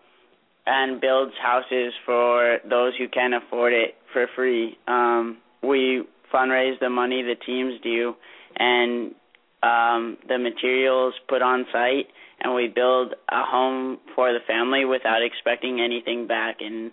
[0.66, 4.78] and builds houses for those who can't afford it for free.
[4.86, 8.14] Um, we fundraise the money the teams do
[8.60, 9.14] and
[9.62, 12.06] um, the materials put on site,
[12.40, 16.92] and we build a home for the family without expecting anything back, and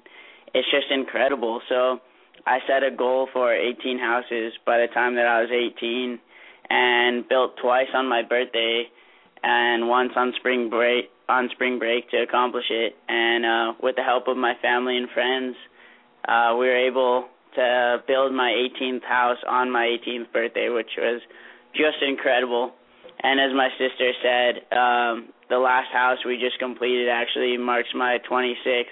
[0.54, 1.62] it's just incredible.
[1.70, 2.00] So
[2.46, 6.20] I set a goal for 18 houses by the time that I was 18
[6.70, 8.86] and built twice on my birthday
[9.44, 14.04] and once on spring break on spring break to accomplish it and uh with the
[14.04, 15.56] help of my family and friends
[16.28, 17.26] uh we were able
[17.56, 21.22] to build my 18th house on my 18th birthday which was
[21.74, 22.72] just incredible
[23.24, 28.18] and as my sister said um the last house we just completed actually marks my
[28.30, 28.86] 26th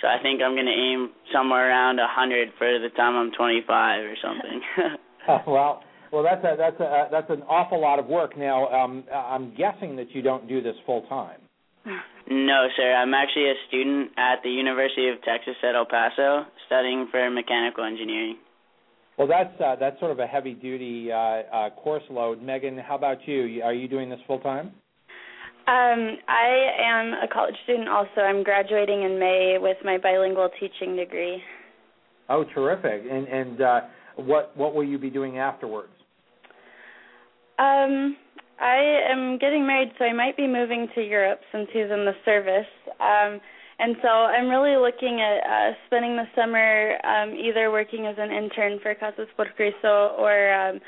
[0.00, 3.32] so I think I'm going to aim somewhere around a 100 for the time I'm
[3.32, 4.60] 25 or something.
[5.46, 8.36] well, well, that's a that's a that's an awful lot of work.
[8.36, 11.38] Now, um, I'm guessing that you don't do this full time.
[12.28, 12.94] No, sir.
[12.94, 17.84] I'm actually a student at the University of Texas at El Paso, studying for mechanical
[17.84, 18.38] engineering.
[19.20, 21.16] Well, that's uh, that's sort of a heavy duty uh,
[21.52, 22.42] uh, course load.
[22.42, 23.60] Megan, how about you?
[23.62, 24.68] Are you doing this full time?
[25.68, 28.22] Um, I am a college student also.
[28.22, 31.42] I'm graduating in May with my bilingual teaching degree.
[32.30, 33.02] Oh, terrific.
[33.10, 33.80] And and uh
[34.16, 35.92] what what will you be doing afterwards?
[37.58, 38.16] Um
[38.58, 42.14] I am getting married so I might be moving to Europe since he's in the
[42.24, 42.72] service.
[42.98, 43.38] Um
[43.80, 48.30] and so I'm really looking at uh spending the summer um either working as an
[48.30, 50.80] intern for Casas por Cristo or um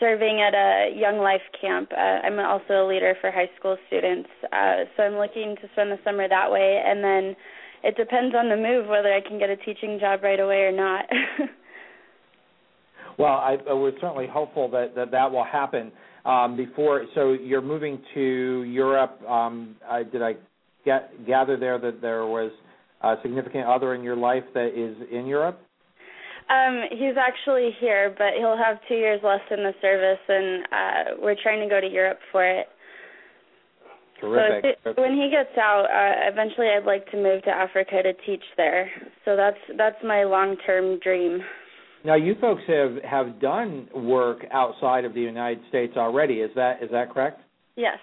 [0.00, 1.90] serving at a Young Life camp.
[1.92, 5.90] Uh, I'm also a leader for high school students, uh, so I'm looking to spend
[5.90, 6.82] the summer that way.
[6.84, 7.36] And then
[7.82, 10.72] it depends on the move whether I can get a teaching job right away or
[10.72, 11.04] not.
[13.18, 15.92] well, I, I was certainly hopeful that that, that will happen
[16.24, 17.06] um, before.
[17.14, 19.22] So you're moving to Europe.
[19.22, 20.34] Um, I, did I
[20.86, 22.50] get, gather there that there was
[23.02, 25.60] a significant other in your life that is in Europe?
[26.48, 31.20] Um, he's actually here, but he'll have two years left in the service, and uh,
[31.20, 32.66] we're trying to go to Europe for it.
[34.20, 34.78] Terrific.
[34.84, 38.42] So when he gets out, uh, eventually I'd like to move to Africa to teach
[38.56, 38.90] there.
[39.24, 41.40] So that's that's my long-term dream.
[42.04, 46.34] Now, you folks have have done work outside of the United States already.
[46.34, 47.40] Is that is that correct?
[47.76, 47.98] Yes.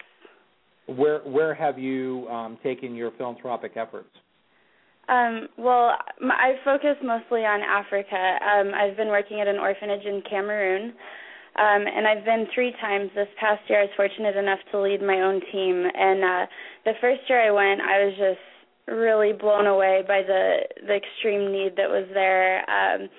[0.88, 4.10] Where where have you um, taken your philanthropic efforts?
[5.08, 8.16] Um, well, I focus mostly on Africa.
[8.16, 10.94] Um, I've been working at an orphanage in Cameroon,
[11.60, 13.12] um, and I've been three times.
[13.14, 16.46] This past year, I was fortunate enough to lead my own team, and uh,
[16.86, 18.44] the first year I went, I was just
[18.88, 23.10] really blown away by the the extreme need that was there, um,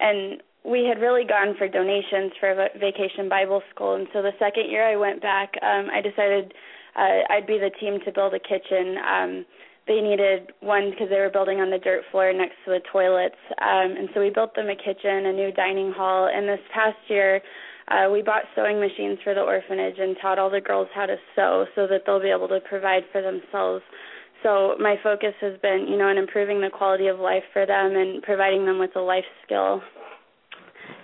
[0.00, 4.34] and we had really gone for donations for a Vacation Bible School, and so the
[4.38, 6.52] second year I went back, um, I decided
[6.96, 8.96] uh, I'd be the team to build a kitchen.
[8.98, 9.46] Um,
[9.86, 13.40] they needed one because they were building on the dirt floor next to the toilets.
[13.60, 16.30] Um, and so we built them a kitchen, a new dining hall.
[16.32, 17.40] And this past year,
[17.88, 21.16] uh, we bought sewing machines for the orphanage and taught all the girls how to
[21.34, 23.82] sew so that they'll be able to provide for themselves.
[24.42, 27.96] So my focus has been, you know, in improving the quality of life for them
[27.96, 29.82] and providing them with a life skill.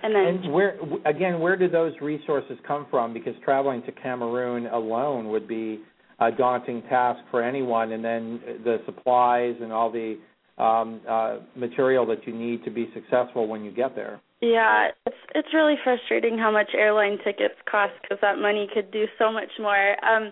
[0.03, 3.13] And then, and where again, where do those resources come from?
[3.13, 5.79] Because traveling to Cameroon alone would be
[6.19, 10.17] a daunting task for anyone, and then the supplies and all the
[10.57, 14.19] um, uh, material that you need to be successful when you get there.
[14.41, 19.05] Yeah, it's it's really frustrating how much airline tickets cost because that money could do
[19.17, 19.95] so much more.
[20.05, 20.31] Um,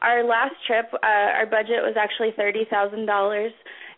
[0.00, 3.52] our last trip, uh, our budget was actually thirty thousand dollars,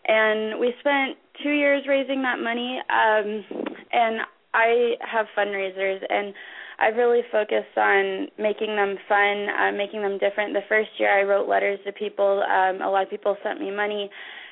[0.07, 2.81] and we spent two years raising that money.
[2.89, 3.43] Um,
[3.91, 4.21] and
[4.53, 6.33] I have fundraisers, and
[6.79, 10.53] I've really focused on making them fun, uh, making them different.
[10.53, 12.43] The first year, I wrote letters to people.
[12.43, 14.09] Um, a lot of people sent me money,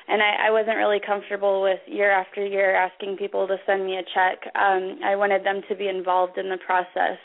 [0.08, 3.96] and I, I wasn't really comfortable with year after year asking people to send me
[3.96, 4.42] a check.
[4.54, 7.18] Um, I wanted them to be involved in the process.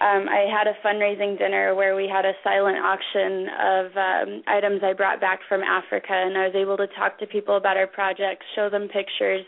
[0.00, 4.80] Um, I had a fundraising dinner where we had a silent auction of um, items
[4.84, 7.88] I brought back from Africa, and I was able to talk to people about our
[7.88, 9.44] projects, show them pictures.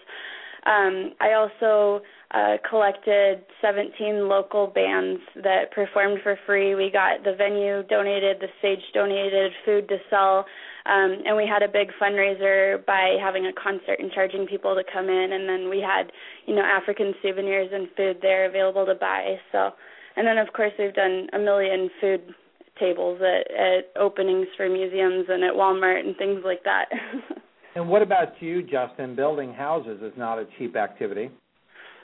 [0.67, 6.75] Um, I also uh, collected 17 local bands that performed for free.
[6.75, 10.45] We got the venue donated, the stage donated, food to sell,
[10.87, 14.85] um, and we had a big fundraiser by having a concert and charging people to
[14.93, 15.33] come in.
[15.33, 16.13] And then we had,
[16.47, 19.37] you know, African souvenirs and food there available to buy.
[19.53, 19.71] So,
[20.17, 22.35] and then of course we've done a million food
[22.79, 26.87] tables at, at openings for museums and at Walmart and things like that.
[27.75, 29.15] and what about you, Justin?
[29.15, 31.31] Building houses is not a cheap activity.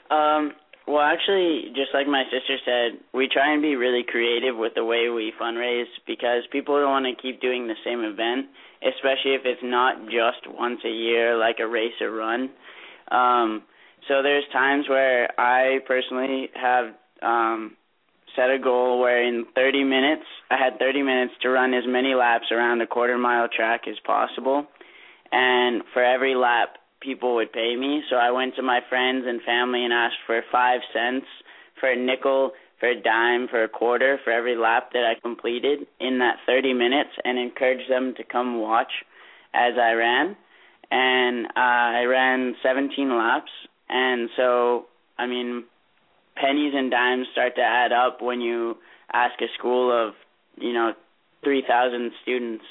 [0.09, 0.53] Um,
[0.87, 4.85] well, actually, just like my sister said, we try and be really creative with the
[4.85, 8.47] way we fundraise because people don't want to keep doing the same event,
[8.81, 12.49] especially if it's not just once a year like a race or run.
[13.11, 13.63] Um,
[14.07, 17.75] so there's times where I personally have um,
[18.37, 22.13] set a goal where in 30 minutes, I had 30 minutes to run as many
[22.13, 24.67] laps around a quarter mile track as possible.
[25.31, 28.01] And for every lap, people would pay me.
[28.09, 31.25] So I went to my friends and family and asked for five cents,
[31.79, 35.87] for a nickel, for a dime, for a quarter for every lap that I completed
[35.99, 38.91] in that 30 minutes and encouraged them to come watch
[39.53, 40.35] as I ran.
[40.89, 43.51] And uh, I ran 17 laps.
[43.89, 44.85] And so,
[45.17, 45.65] I mean,
[46.35, 48.77] pennies and dimes start to add up when you
[49.11, 50.13] ask a school of,
[50.57, 50.93] you know,
[51.43, 52.63] 3,000 students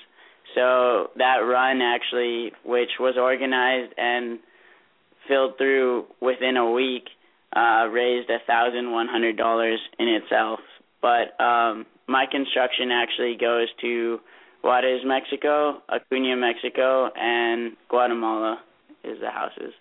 [0.55, 4.39] so that run actually, which was organized and
[5.29, 7.05] filled through within a week,
[7.55, 10.61] uh, raised a thousand one hundred dollars in itself.
[11.03, 14.19] But um, my construction actually goes to
[14.63, 18.61] Juarez, Mexico, Acuna, Mexico, and Guatemala
[19.05, 19.73] is the houses.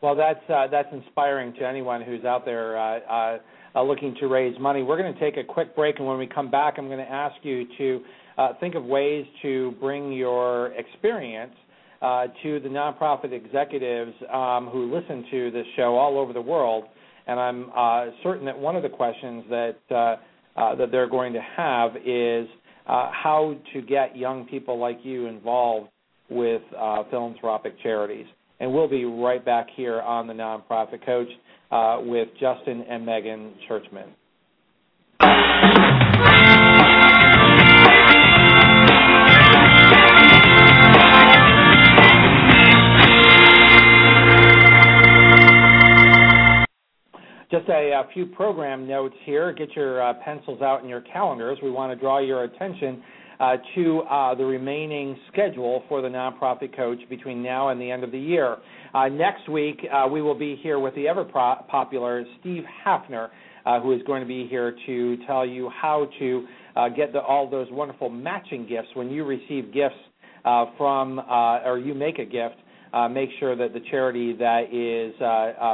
[0.00, 3.38] Well, that's uh, that's inspiring to anyone who's out there uh, uh,
[3.74, 4.82] uh looking to raise money.
[4.82, 7.10] We're going to take a quick break, and when we come back, I'm going to
[7.10, 8.00] ask you to
[8.36, 11.54] uh, think of ways to bring your experience
[12.02, 16.84] uh, to the nonprofit executives um, who listen to this show all over the world.
[17.26, 20.16] And I'm uh, certain that one of the questions that uh,
[20.60, 22.46] uh, that they're going to have is
[22.86, 25.88] uh, how to get young people like you involved
[26.28, 26.62] with
[27.10, 28.26] philanthropic charities.
[28.60, 31.28] And we'll be right back here on the Nonprofit Coach
[32.06, 34.14] with Justin and Megan Churchman.
[47.54, 49.52] Just a, a, few program notes here.
[49.52, 51.56] Get your uh, pencils out and your calendars.
[51.62, 53.00] We want to draw your attention
[53.38, 58.02] uh, to uh, the remaining schedule for the nonprofit coach between now and the end
[58.02, 58.56] of the year.
[58.92, 63.28] Uh, next week, uh, we will be here with the ever popular Steve Hafner,
[63.66, 66.44] uh, who is going to be here to tell you how to
[66.96, 69.94] get the, all those wonderful matching gifts when you receive gifts
[70.76, 71.20] from
[71.64, 72.56] or you make a gift.
[73.12, 75.14] make sure that the charity that is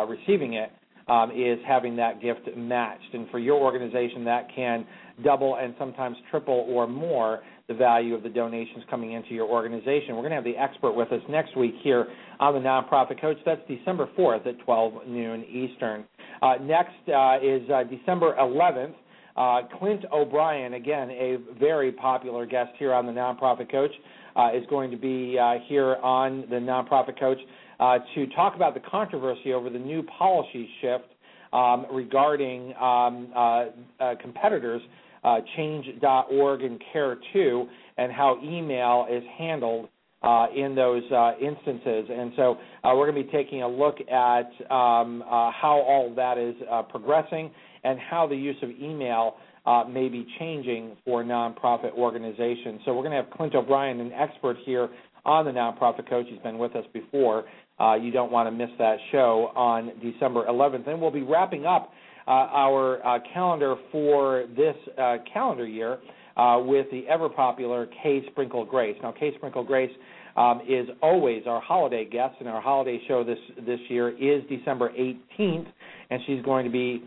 [0.06, 0.70] receiving it
[1.10, 3.12] um, is having that gift matched.
[3.12, 4.86] And for your organization, that can
[5.24, 10.14] double and sometimes triple or more the value of the donations coming into your organization.
[10.16, 12.06] We're going to have the expert with us next week here
[12.38, 13.36] on the Nonprofit Coach.
[13.44, 16.04] That's December 4th at 12 noon Eastern.
[16.42, 18.94] Uh, next uh, is uh, December 11th.
[19.36, 23.92] Uh, Clint O'Brien, again, a very popular guest here on the Nonprofit Coach,
[24.36, 27.38] uh, is going to be uh, here on the Nonprofit Coach
[27.80, 31.06] uh, to talk about the controversy over the new policy shift
[31.52, 33.64] um, regarding um, uh,
[33.98, 34.82] uh, competitors,
[35.24, 37.66] uh, Change.org and Care2,
[37.96, 39.88] and how email is handled
[40.22, 41.02] uh, in those
[41.40, 42.08] instances.
[42.10, 46.54] And so we're going to be taking a look at um, how all that is
[46.90, 47.50] progressing
[47.82, 52.80] and how the use of email uh, may be changing for nonprofit organizations.
[52.84, 54.88] So we're going to have Clint O'Brien, an expert here
[55.24, 56.26] on the Nonprofit Coach.
[56.28, 57.44] He's been with us before.
[57.80, 60.88] Uh, you don't want to miss that show on December 11th.
[60.88, 61.92] And we'll be wrapping up
[62.26, 65.98] uh, our uh, calendar for this uh, calendar year
[66.36, 68.96] uh, with the ever popular Kay Sprinkel Grace.
[69.02, 69.90] Now, Kay Sprinkel Grace
[70.36, 74.90] um, is always our holiday guest, and our holiday show this this year is December
[74.90, 75.66] 18th,
[76.10, 77.02] and she's going to be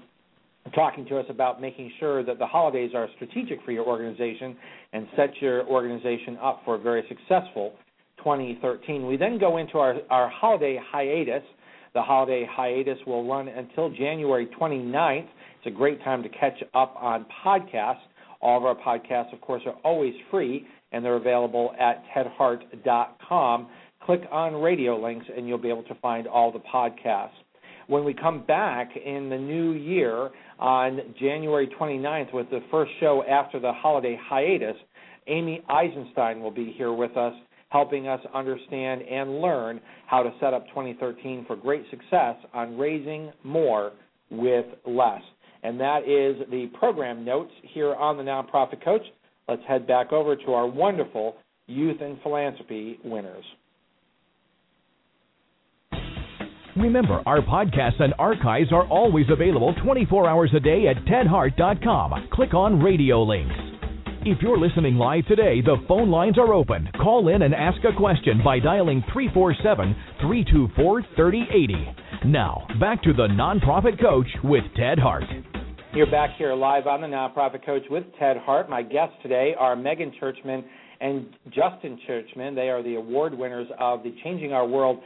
[0.76, 4.56] talking to us about making sure that the holidays are strategic for your organization
[4.94, 7.74] and set your organization up for a very successful
[8.24, 9.06] 2013.
[9.06, 11.44] We then go into our, our holiday hiatus.
[11.94, 15.28] The holiday hiatus will run until January 29th.
[15.58, 18.02] It's a great time to catch up on podcasts.
[18.42, 23.68] All of our podcasts, of course, are always free, and they're available at tedhart.com.
[24.06, 27.30] Click on radio links, and you'll be able to find all the podcasts.
[27.88, 33.24] When we come back in the new year on January 29th with the first show
[33.30, 34.76] after the holiday hiatus,
[35.28, 37.34] Amy Eisenstein will be here with us
[37.74, 43.32] helping us understand and learn how to set up 2013 for great success on raising
[43.44, 43.92] more
[44.30, 45.22] with less.
[45.64, 49.02] And that is the program notes here on the Nonprofit Coach.
[49.50, 53.44] Let's head back over to our wonderful Youth and Philanthropy winners.
[56.76, 62.30] Remember, our podcasts and archives are always available 24 hours a day at tedhart.com.
[62.34, 63.73] Click on radio links.
[64.26, 66.90] If you're listening live today, the phone lines are open.
[66.96, 72.30] Call in and ask a question by dialing 347 324 3080.
[72.30, 75.26] Now, back to the Nonprofit Coach with Ted Hart.
[75.94, 78.70] You're back here live on the Nonprofit Coach with Ted Hart.
[78.70, 80.64] My guests today are Megan Churchman
[81.02, 82.56] and Justin Churchman.
[82.56, 85.00] They are the award winners of the Changing Our World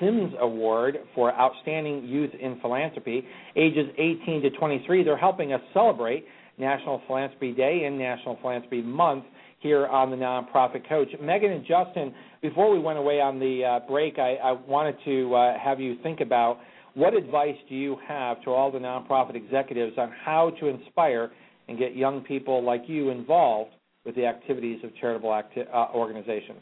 [0.00, 5.04] Simms Award for Outstanding Youth in Philanthropy, ages 18 to 23.
[5.04, 6.26] They're helping us celebrate
[6.58, 9.24] National Philanthropy Day and National Philanthropy Month
[9.60, 11.08] here on the Nonprofit Coach.
[11.20, 15.34] Megan and Justin, before we went away on the uh, break, I, I, wanted to
[15.34, 16.58] uh, have you think about
[16.92, 21.32] what advice do you have to all the nonprofit executives on how to inspire
[21.66, 23.72] and get young people like you involved
[24.04, 26.60] with the activities of charitable acti- uh, organizations?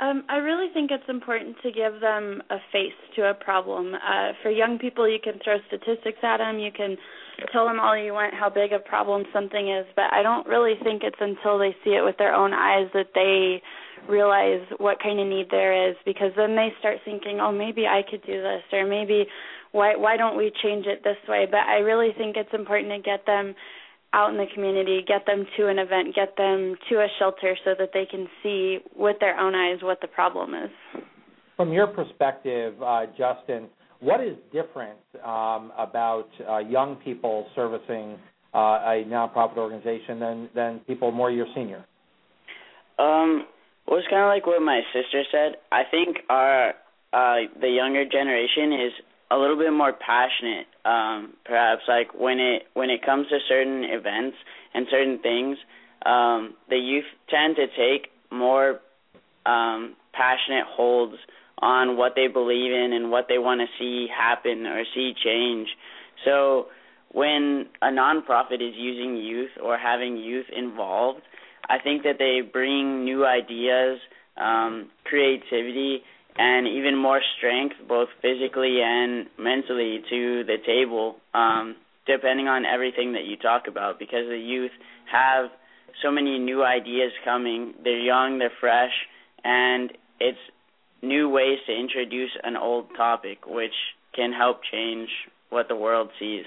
[0.00, 3.94] Um, I really think it's important to give them a face to a problem.
[3.94, 6.96] Uh, for young people, you can throw statistics at them, you can
[7.52, 10.74] tell them all you want how big a problem something is, but I don't really
[10.82, 13.62] think it's until they see it with their own eyes that they
[14.08, 18.02] realize what kind of need there is because then they start thinking, "Oh, maybe I
[18.02, 19.26] could do this," or maybe
[19.72, 21.46] why why don't we change it this way?
[21.46, 23.54] But I really think it's important to get them
[24.12, 27.74] out in the community, get them to an event, get them to a shelter so
[27.78, 30.70] that they can see with their own eyes what the problem is.
[31.56, 33.68] From your perspective, uh, Justin,
[34.02, 38.18] what is different um, about uh, young people servicing
[38.52, 41.84] uh, a nonprofit organization than, than people more your senior?
[42.98, 43.46] Um,
[43.86, 45.52] well, it's kind of like what my sister said.
[45.70, 46.70] I think our
[47.12, 48.92] uh, the younger generation is
[49.30, 53.84] a little bit more passionate um perhaps like when it when it comes to certain
[53.84, 54.36] events
[54.74, 55.56] and certain things
[56.04, 58.80] um the youth tend to take more
[59.46, 61.16] um passionate holds
[61.62, 65.68] on what they believe in and what they want to see happen or see change
[66.24, 66.66] so
[67.12, 71.22] when a nonprofit is using youth or having youth involved
[71.70, 73.98] i think that they bring new ideas
[74.36, 76.02] um creativity
[76.36, 83.12] and even more strength, both physically and mentally, to the table, um, depending on everything
[83.12, 83.98] that you talk about.
[83.98, 84.70] Because the youth
[85.10, 85.50] have
[86.02, 87.74] so many new ideas coming.
[87.84, 88.92] They're young, they're fresh,
[89.44, 90.38] and it's
[91.02, 93.74] new ways to introduce an old topic, which
[94.14, 95.08] can help change
[95.50, 96.44] what the world sees.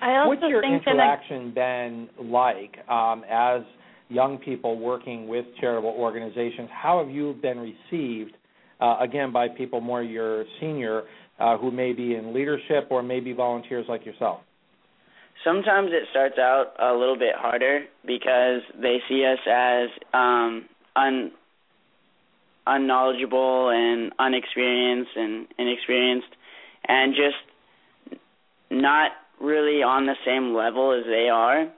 [0.00, 3.62] I also What's your think interaction been like um, as
[4.08, 6.68] young people working with charitable organizations?
[6.72, 8.32] How have you been received
[8.80, 11.02] uh, again by people more your senior
[11.38, 14.40] uh, who may be in leadership or maybe volunteers like yourself?
[15.44, 20.66] Sometimes it starts out a little bit harder because they see us as um,
[20.96, 21.32] un
[22.66, 26.28] unknowledgeable and unexperienced and inexperienced
[26.86, 28.20] and just
[28.70, 31.68] not really on the same level as they are.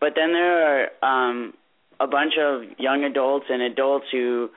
[0.00, 1.54] But then there are um
[2.00, 4.50] a bunch of young adults and adults who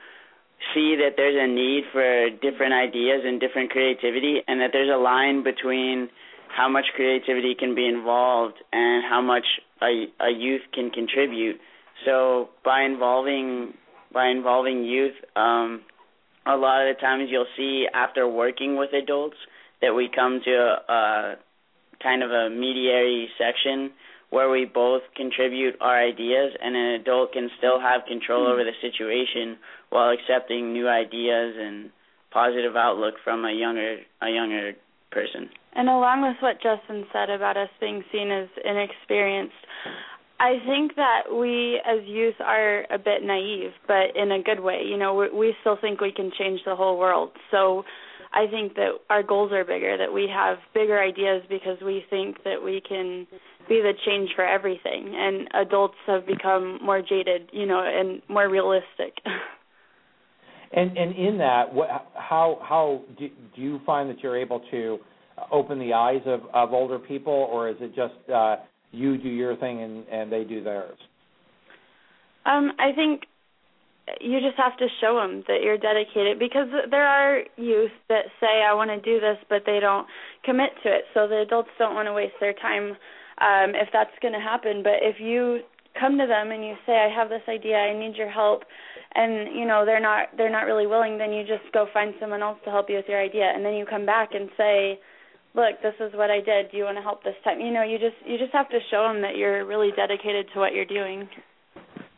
[0.74, 4.98] see that there's a need for different ideas and different creativity and that there's a
[4.98, 6.08] line between
[6.48, 9.44] how much creativity can be involved and how much
[9.82, 11.60] a, a youth can contribute.
[12.04, 13.74] So by involving
[14.16, 15.82] by involving youth, um,
[16.46, 19.36] a lot of the times you'll see after working with adults
[19.82, 21.36] that we come to a, a
[22.02, 23.92] kind of a mediary section
[24.30, 28.72] where we both contribute our ideas and an adult can still have control over the
[28.80, 29.58] situation
[29.90, 31.90] while accepting new ideas and
[32.32, 34.72] positive outlook from a younger a younger
[35.12, 35.50] person.
[35.74, 39.60] And along with what Justin said about us being seen as inexperienced,
[40.38, 44.82] I think that we as youth are a bit naive, but in a good way.
[44.84, 47.30] You know, we, we still think we can change the whole world.
[47.50, 47.84] So
[48.34, 52.44] I think that our goals are bigger, that we have bigger ideas because we think
[52.44, 53.26] that we can
[53.66, 55.14] be the change for everything.
[55.16, 59.14] And adults have become more jaded, you know, and more realistic.
[60.72, 64.98] And and in that, what, how how do, do you find that you're able to
[65.52, 68.56] open the eyes of of older people, or is it just uh,
[68.92, 70.98] you do your thing and and they do theirs?
[72.44, 73.22] Um, I think
[74.20, 78.62] you just have to show them that you're dedicated because there are youth that say
[78.62, 80.06] I want to do this but they don't
[80.44, 81.04] commit to it.
[81.12, 82.96] So the adults don't want to waste their time
[83.38, 84.82] um if that's going to happen.
[84.82, 85.60] But if you
[85.98, 88.62] come to them and you say I have this idea I need your help
[89.14, 92.42] and you know they're not they're not really willing then you just go find someone
[92.42, 93.50] else to help you with your idea.
[93.52, 95.00] And then you come back and say
[95.56, 97.82] look this is what I did do you want to help this time you know
[97.82, 100.84] you just you just have to show them that you're really dedicated to what you're
[100.84, 101.28] doing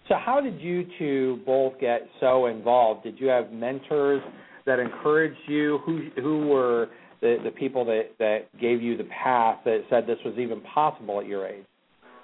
[0.08, 3.04] so, how did you two both get so involved?
[3.04, 4.22] Did you have mentors
[4.64, 5.80] that encouraged you?
[5.84, 6.88] Who who were
[7.20, 11.20] the the people that that gave you the path that said this was even possible
[11.20, 11.64] at your age?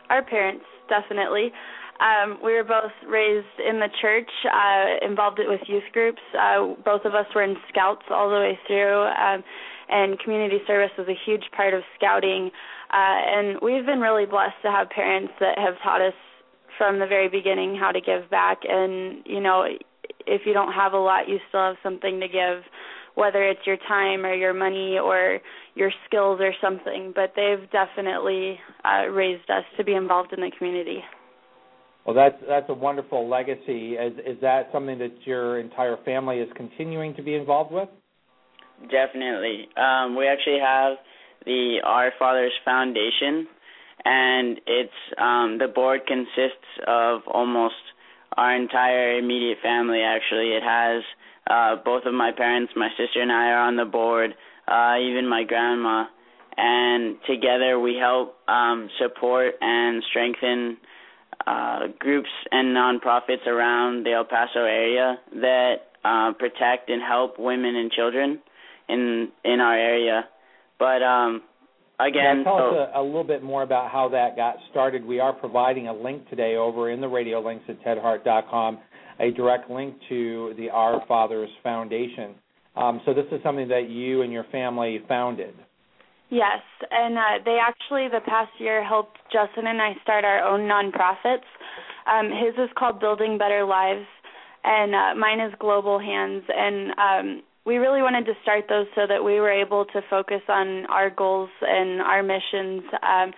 [0.09, 1.53] Our parents, definitely.
[2.01, 6.21] Um, we were both raised in the church, uh, involved with youth groups.
[6.37, 9.45] Uh, both of us were in scouts all the way through, um,
[9.89, 12.51] and community service was a huge part of scouting.
[12.91, 16.15] Uh, and we've been really blessed to have parents that have taught us
[16.79, 18.59] from the very beginning how to give back.
[18.69, 19.65] And you know
[20.27, 22.63] if you don't have a lot you still have something to give
[23.15, 25.39] whether it's your time or your money or
[25.77, 27.13] your skills or something.
[27.15, 30.99] But they've definitely uh, raised us to be involved in the community.
[32.05, 33.95] Well that's that's a wonderful legacy.
[33.95, 37.89] Is is that something that your entire family is continuing to be involved with
[38.91, 39.69] definitely.
[39.77, 40.97] Um we actually have
[41.45, 43.47] the our fathers foundation
[44.05, 47.75] and it's um the board consists of almost
[48.37, 50.51] our entire immediate family actually.
[50.53, 51.03] It has
[51.49, 54.35] uh both of my parents my sister and I are on the board
[54.69, 56.07] uh even my grandma.
[56.57, 60.77] And together we help um support and strengthen
[61.47, 67.77] uh groups and nonprofits around the El Paso area that uh protect and help women
[67.77, 68.41] and children
[68.89, 70.25] in in our area
[70.79, 71.43] but um
[72.01, 75.05] Again, yeah, tell so, us a, a, little bit more about how that got started.
[75.05, 78.81] We are providing a link today over in the radio links at tedhart.com,
[79.21, 82.35] a direct link to the Our Fathers Foundation.
[82.75, 85.55] Um, so this is something that you and your family founded.
[86.31, 90.63] Yes, and uh, they actually the past year helped Justin and I start our own
[90.63, 91.47] nonprofits.
[92.11, 94.07] Um, his is called Building Better Lives,
[94.65, 96.43] and uh, mine is Global Hands.
[96.49, 100.43] And um, we really wanted to start those so that we were able to focus
[100.49, 103.33] on our goals and our missions um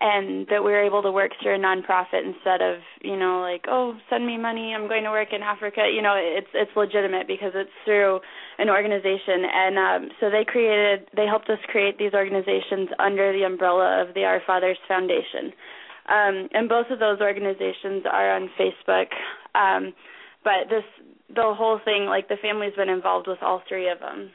[0.00, 3.64] and that we were able to work through a nonprofit instead of you know like
[3.68, 5.90] oh send me money i'm going to work in africa.
[5.92, 8.20] You know it's it's legitimate because it's through
[8.58, 9.42] an organization.
[9.44, 14.14] And um so they created they helped us create these organizations under the umbrella of
[14.14, 15.52] the our fathers foundation.
[16.08, 19.10] Um and both of those organizations are on facebook.
[19.54, 19.92] Um
[20.44, 20.84] but this
[21.34, 24.30] the whole thing, like the family's been involved with all three of them.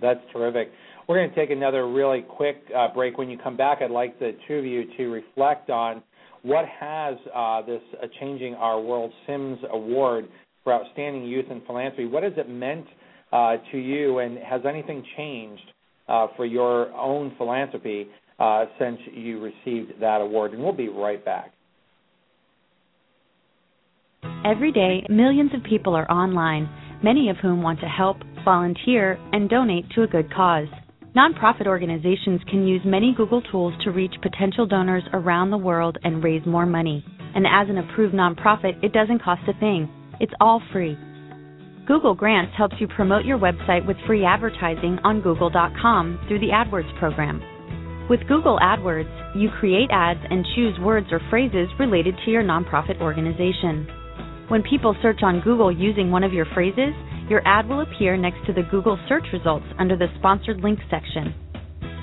[0.00, 0.70] That's terrific.
[1.08, 3.18] We're going to take another really quick uh, break.
[3.18, 6.02] When you come back, I'd like the two of you to reflect on
[6.42, 10.28] what has uh, this uh, Changing Our World Simms Award
[10.64, 12.86] for Outstanding Youth in Philanthropy, what has it meant
[13.32, 15.62] uh, to you, and has anything changed
[16.08, 18.08] uh, for your own philanthropy
[18.38, 20.52] uh, since you received that award?
[20.52, 21.52] And we'll be right back.
[24.44, 26.68] Every day, millions of people are online,
[27.02, 30.68] many of whom want to help, volunteer, and donate to a good cause.
[31.16, 36.22] Nonprofit organizations can use many Google tools to reach potential donors around the world and
[36.22, 37.04] raise more money.
[37.34, 39.88] And as an approved nonprofit, it doesn't cost a thing.
[40.20, 40.96] It's all free.
[41.86, 46.96] Google Grants helps you promote your website with free advertising on google.com through the AdWords
[46.98, 47.42] program.
[48.08, 53.00] With Google AdWords, you create ads and choose words or phrases related to your nonprofit
[53.00, 53.88] organization.
[54.50, 56.92] When people search on Google using one of your phrases,
[57.28, 61.32] your ad will appear next to the Google search results under the sponsored links section.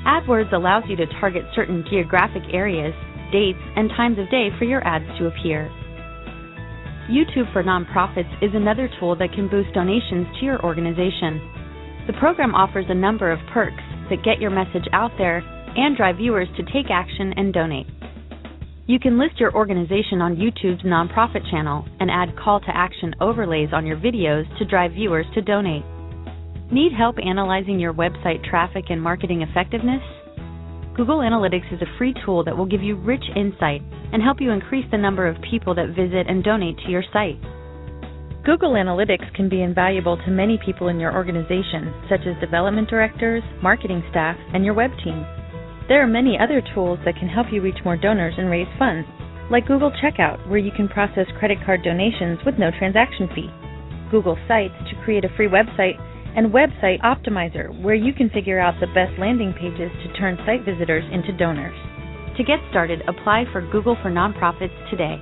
[0.07, 2.93] AdWords allows you to target certain geographic areas,
[3.33, 5.69] dates, and times of day for your ads to appear.
[7.11, 11.43] YouTube for Nonprofits is another tool that can boost donations to your organization.
[12.07, 15.43] The program offers a number of perks that get your message out there
[15.75, 17.87] and drive viewers to take action and donate.
[18.87, 23.67] You can list your organization on YouTube's nonprofit channel and add call to action overlays
[23.73, 25.83] on your videos to drive viewers to donate.
[26.71, 30.01] Need help analyzing your website traffic and marketing effectiveness?
[30.95, 33.81] Google Analytics is a free tool that will give you rich insight
[34.13, 37.35] and help you increase the number of people that visit and donate to your site.
[38.45, 43.43] Google Analytics can be invaluable to many people in your organization, such as development directors,
[43.61, 45.25] marketing staff, and your web team.
[45.87, 49.07] There are many other tools that can help you reach more donors and raise funds,
[49.49, 53.47] like Google Checkout, where you can process credit card donations with no transaction fee,
[54.11, 55.95] Google Sites to create a free website,
[56.35, 60.65] and Website Optimizer, where you can figure out the best landing pages to turn site
[60.65, 61.77] visitors into donors.
[62.35, 65.15] To get started, apply for Google for Nonprofits today.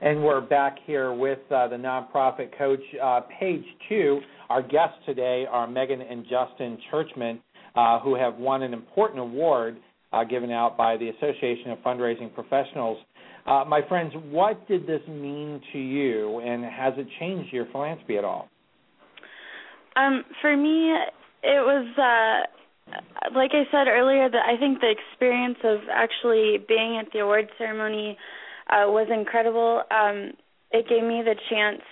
[0.00, 4.20] And we're back here with uh, the nonprofit coach, uh, page two.
[4.48, 7.40] Our guests today are Megan and Justin Churchman,
[7.74, 9.76] uh, who have won an important award
[10.12, 12.98] uh, given out by the Association of Fundraising Professionals.
[13.46, 18.18] Uh, my friends, what did this mean to you, and has it changed your philanthropy
[18.18, 18.48] at all?
[19.96, 20.92] Um, for me,
[21.42, 22.46] it was uh,
[23.34, 27.48] like I said earlier that I think the experience of actually being at the award
[27.58, 28.16] ceremony
[28.68, 29.82] uh, was incredible.
[29.90, 30.32] Um,
[30.70, 31.82] it gave me the chance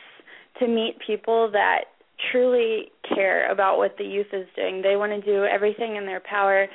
[0.58, 1.84] to meet people that
[2.30, 4.82] truly care about what the youth is doing.
[4.82, 6.66] They want to do everything in their power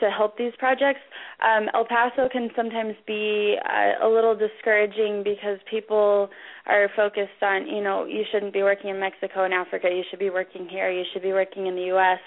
[0.00, 1.00] to help these projects.
[1.42, 6.28] Um, El Paso can sometimes be uh, a little discouraging because people
[6.66, 10.18] are focused on, you know, you shouldn't be working in Mexico and Africa, you should
[10.18, 12.20] be working here, you should be working in the U.S.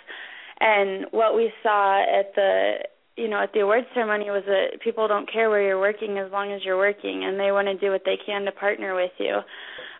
[0.59, 2.73] And what we saw at the
[3.17, 6.31] you know at the awards ceremony was that people don't care where you're working as
[6.31, 9.11] long as you're working and they want to do what they can to partner with
[9.19, 9.39] you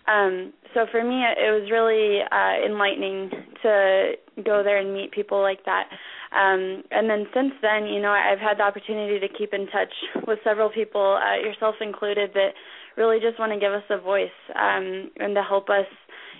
[0.07, 3.29] um so for me it was really uh enlightening
[3.61, 5.87] to go there and meet people like that
[6.31, 9.93] um and then since then you know I've had the opportunity to keep in touch
[10.27, 12.49] with several people uh, yourself included that
[12.97, 15.87] really just want to give us a voice um and to help us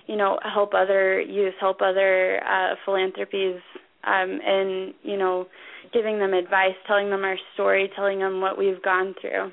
[0.06, 3.60] you know help other youth help other uh philanthropies
[4.04, 5.46] um and you know
[5.92, 9.50] giving them advice, telling them our story, telling them what we've gone through.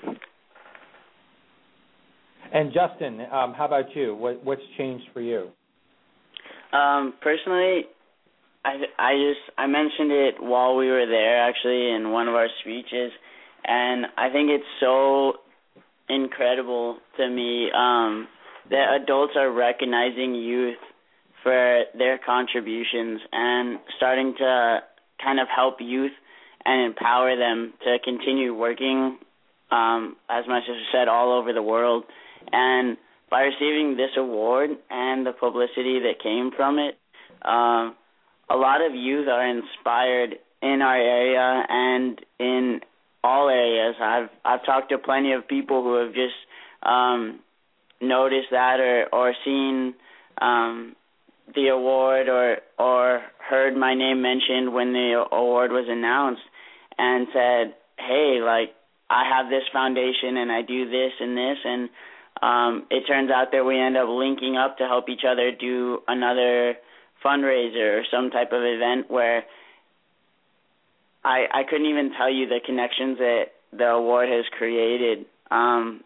[2.52, 4.16] And Justin, um, how about you?
[4.16, 5.50] What, what's changed for you?
[6.74, 7.84] Um, personally,
[8.66, 12.48] I I just I mentioned it while we were there actually in one of our
[12.62, 13.12] speeches,
[13.66, 15.34] and I think it's so
[16.10, 18.28] incredible to me um,
[18.70, 20.78] that adults are recognizing youth
[21.44, 24.80] for their contributions and starting to
[25.24, 26.12] kind of help youth
[26.66, 29.18] and empower them to continue working,
[29.72, 32.04] um, as my sister said, all over the world.
[32.52, 32.98] And
[33.30, 36.98] by receiving this award and the publicity that came from it,
[37.44, 37.96] um,
[38.50, 42.82] a lot of youth are inspired in our area and in
[43.24, 43.96] all areas.
[44.02, 46.36] I've I've talked to plenty of people who have just
[46.84, 47.40] um,
[48.02, 49.94] noticed that or or seen
[50.42, 50.96] um,
[51.54, 56.42] the award or or heard my name mentioned when the award was announced
[56.98, 58.74] and said, "Hey, like
[59.10, 61.90] I have this foundation and I do this and this and
[62.42, 66.00] um it turns out that we end up linking up to help each other do
[66.08, 66.76] another
[67.24, 69.44] fundraiser or some type of event where
[71.24, 76.02] I I couldn't even tell you the connections that the award has created um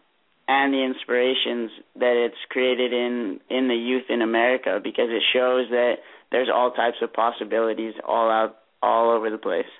[0.46, 5.68] and the inspirations that it's created in in the youth in America because it shows
[5.70, 5.96] that
[6.30, 9.70] there's all types of possibilities all out all over the place.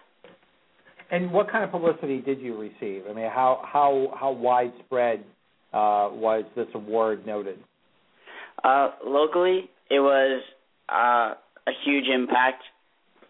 [1.11, 3.05] And what kind of publicity did you receive?
[3.09, 5.25] I mean, how how how widespread
[5.75, 7.59] uh, was this award noted?
[8.63, 10.43] Uh, locally, it was
[10.89, 11.35] uh,
[11.67, 12.63] a huge impact.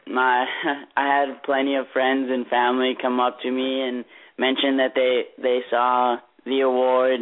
[0.07, 0.45] My
[0.97, 4.05] I had plenty of friends and family come up to me and
[4.39, 7.21] mention that they they saw the award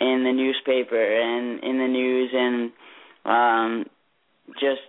[0.00, 2.72] in the newspaper and in the news and
[3.24, 3.86] um
[4.54, 4.82] just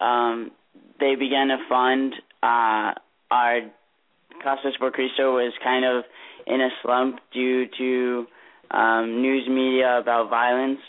[0.00, 0.52] um
[1.00, 2.94] they began to fund uh
[3.32, 3.60] our
[4.44, 6.04] Casas por Cristo was kind of
[6.46, 8.26] in a slump due to
[8.72, 10.80] um, news media about violence,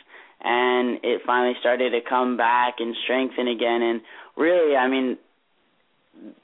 [0.41, 3.81] and it finally started to come back and strengthen again.
[3.81, 4.01] And
[4.35, 5.17] really, I mean,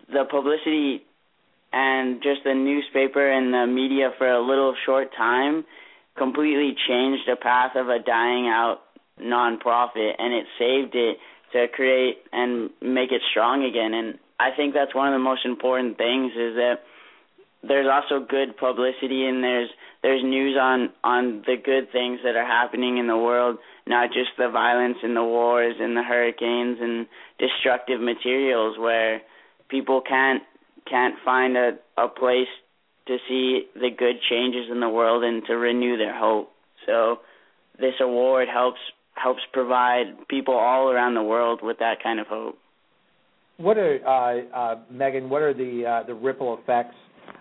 [0.07, 1.03] the publicity
[1.71, 5.65] and just the newspaper and the media for a little short time
[6.17, 8.79] completely changed the path of a dying out
[9.21, 11.17] nonprofit, and it saved it
[11.53, 13.93] to create and make it strong again.
[13.93, 16.79] And I think that's one of the most important things is that
[17.63, 19.69] there's also good publicity and there's
[20.01, 24.29] there's news on on the good things that are happening in the world, not just
[24.37, 29.21] the violence and the wars and the hurricanes and destructive materials where
[29.69, 30.43] people can't
[30.89, 32.47] can't find a a place
[33.07, 36.51] to see the good changes in the world and to renew their hope.
[36.85, 37.19] So
[37.77, 38.79] this award helps
[39.15, 42.57] helps provide people all around the world with that kind of hope.
[43.57, 45.29] What are uh, uh, Megan?
[45.29, 46.95] What are the uh, the ripple effects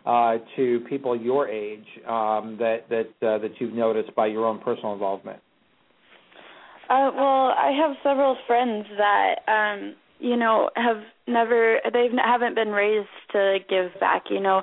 [0.07, 4.59] uh, to people your age um, that that uh, that you've noticed by your own
[4.61, 5.41] personal involvement?
[6.91, 12.71] Uh, well, I have several friends that um, you know have never they haven't been
[12.71, 14.25] raised to give back.
[14.31, 14.63] You know,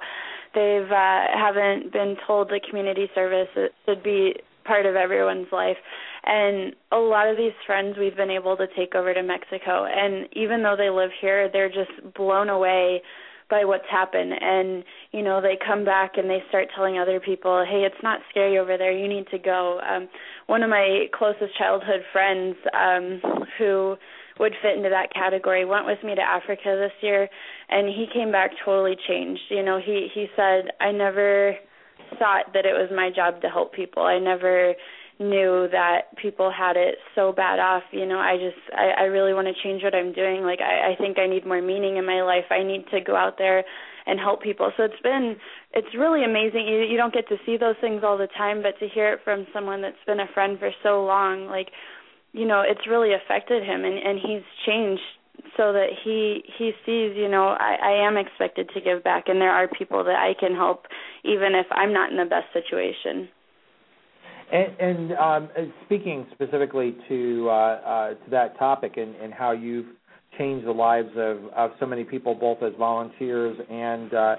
[0.53, 3.49] they've uh, haven't been told that community service
[3.85, 5.77] should be part of everyone's life.
[6.25, 9.85] And a lot of these friends we've been able to take over to Mexico.
[9.85, 13.01] And even though they live here, they're just blown away
[13.49, 14.33] by what's happened.
[14.39, 18.19] And you know they come back and they start telling other people hey it's not
[18.29, 18.91] scary over there.
[18.91, 19.79] You need to go.
[19.87, 20.07] Um
[20.47, 23.21] one of my closest childhood friends um
[23.57, 23.95] who
[24.39, 27.29] would fit into that category went with me to Africa this year
[27.69, 29.41] and he came back totally changed.
[29.49, 31.55] You know he he said i never
[32.19, 34.03] thought that it was my job to help people.
[34.03, 34.73] I never
[35.19, 39.33] knew that people had it so bad off you know i just i i really
[39.33, 40.43] want to change what i'm doing.
[40.43, 42.45] Like i i think i need more meaning in my life.
[42.51, 43.63] I need to go out there
[44.07, 44.71] and help people.
[44.77, 45.37] So it's been
[45.73, 46.67] it's really amazing.
[46.67, 49.19] You you don't get to see those things all the time but to hear it
[49.23, 51.69] from someone that's been a friend for so long like
[52.35, 55.01] you know it's really affected him and and he's changed
[55.57, 59.39] so that he he sees you know i i am expected to give back and
[59.39, 60.85] there are people that i can help
[61.23, 63.27] even if i'm not in the best situation
[64.51, 65.49] and, and um,
[65.85, 69.87] speaking specifically to uh, uh, to that topic and, and how you've
[70.37, 74.35] changed the lives of, of so many people, both as volunteers and uh,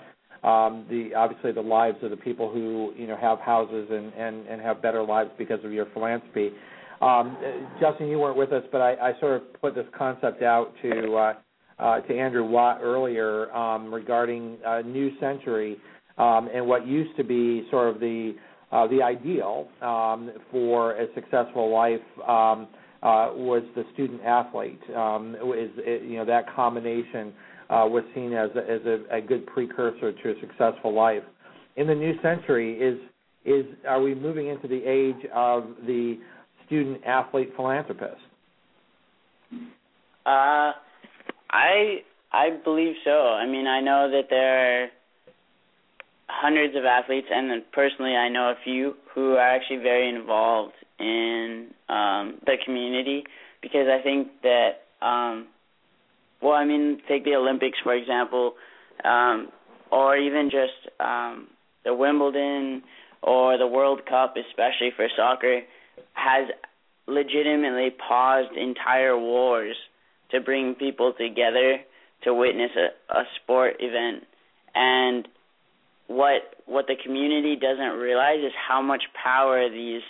[0.46, 4.46] um, the obviously the lives of the people who you know have houses and, and,
[4.46, 6.50] and have better lives because of your philanthropy.
[7.00, 7.36] Um,
[7.80, 11.16] Justin, you weren't with us, but I, I sort of put this concept out to
[11.16, 11.34] uh,
[11.78, 15.76] uh, to Andrew Watt earlier um, regarding uh, New Century
[16.16, 18.34] um, and what used to be sort of the
[18.72, 22.66] uh, the ideal um, for a successful life um,
[23.02, 24.80] uh, was the student athlete.
[24.94, 27.32] Um, is it, you know that combination
[27.70, 31.22] uh, was seen as a, as a, a good precursor to a successful life.
[31.76, 32.98] In the new century, is
[33.44, 36.18] is are we moving into the age of the
[36.66, 38.20] student athlete philanthropist?
[40.24, 40.72] Uh,
[41.50, 42.02] I
[42.32, 43.10] I believe so.
[43.10, 44.88] I mean, I know that there are
[46.28, 51.68] hundreds of athletes, and personally, I know a few who are actually very involved in
[51.88, 53.24] um, the community
[53.62, 55.46] because I think that, um,
[56.42, 58.54] well, I mean, take the Olympics for example,
[59.04, 59.48] um,
[59.90, 61.48] or even just um,
[61.84, 62.82] the Wimbledon
[63.22, 65.60] or the World Cup, especially for soccer,
[66.12, 66.48] has
[67.06, 69.76] legitimately paused entire wars
[70.30, 71.78] to bring people together
[72.24, 74.24] to witness a, a sport event.
[74.74, 75.28] And
[76.08, 80.02] what what the community doesn't realize is how much power these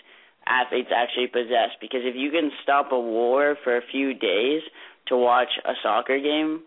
[0.46, 1.70] athletes actually possess.
[1.80, 4.62] Because if you can stop a war for a few days
[5.08, 6.62] to watch a soccer game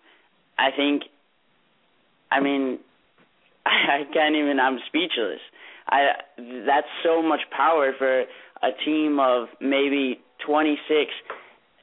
[0.57, 1.03] i think
[2.31, 2.79] i mean
[3.65, 5.39] i can't even i'm speechless.
[5.87, 11.11] I that's so much power for a team of maybe 26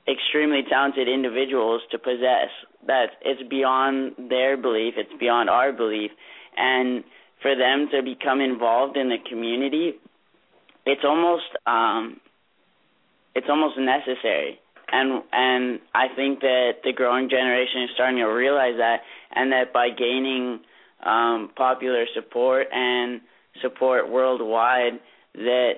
[0.08, 2.50] extremely talented individuals to possess.
[2.86, 6.10] That it's beyond their belief it's beyond our belief.
[6.56, 7.04] And
[7.42, 9.94] for them to become involved in the community,
[10.84, 12.20] it's almost um,
[13.34, 14.58] it's almost necessary.
[14.90, 19.00] And and I think that the growing generation is starting to realize that,
[19.34, 20.60] and that by gaining
[21.04, 23.20] um, popular support and
[23.60, 25.00] support worldwide,
[25.34, 25.72] that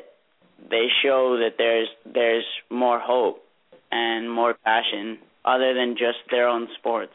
[0.70, 3.42] they show that there's there's more hope
[3.90, 7.12] and more passion other than just their own sports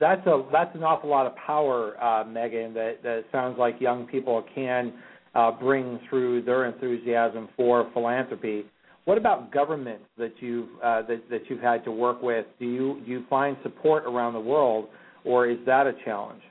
[0.00, 2.74] that's a that's an awful lot of power, uh, Megan.
[2.74, 4.92] That that sounds like young people can
[5.34, 8.64] uh, bring through their enthusiasm for philanthropy.
[9.04, 12.46] What about governments that you've uh, that that you've had to work with?
[12.58, 14.88] Do you do you find support around the world,
[15.24, 16.42] or is that a challenge?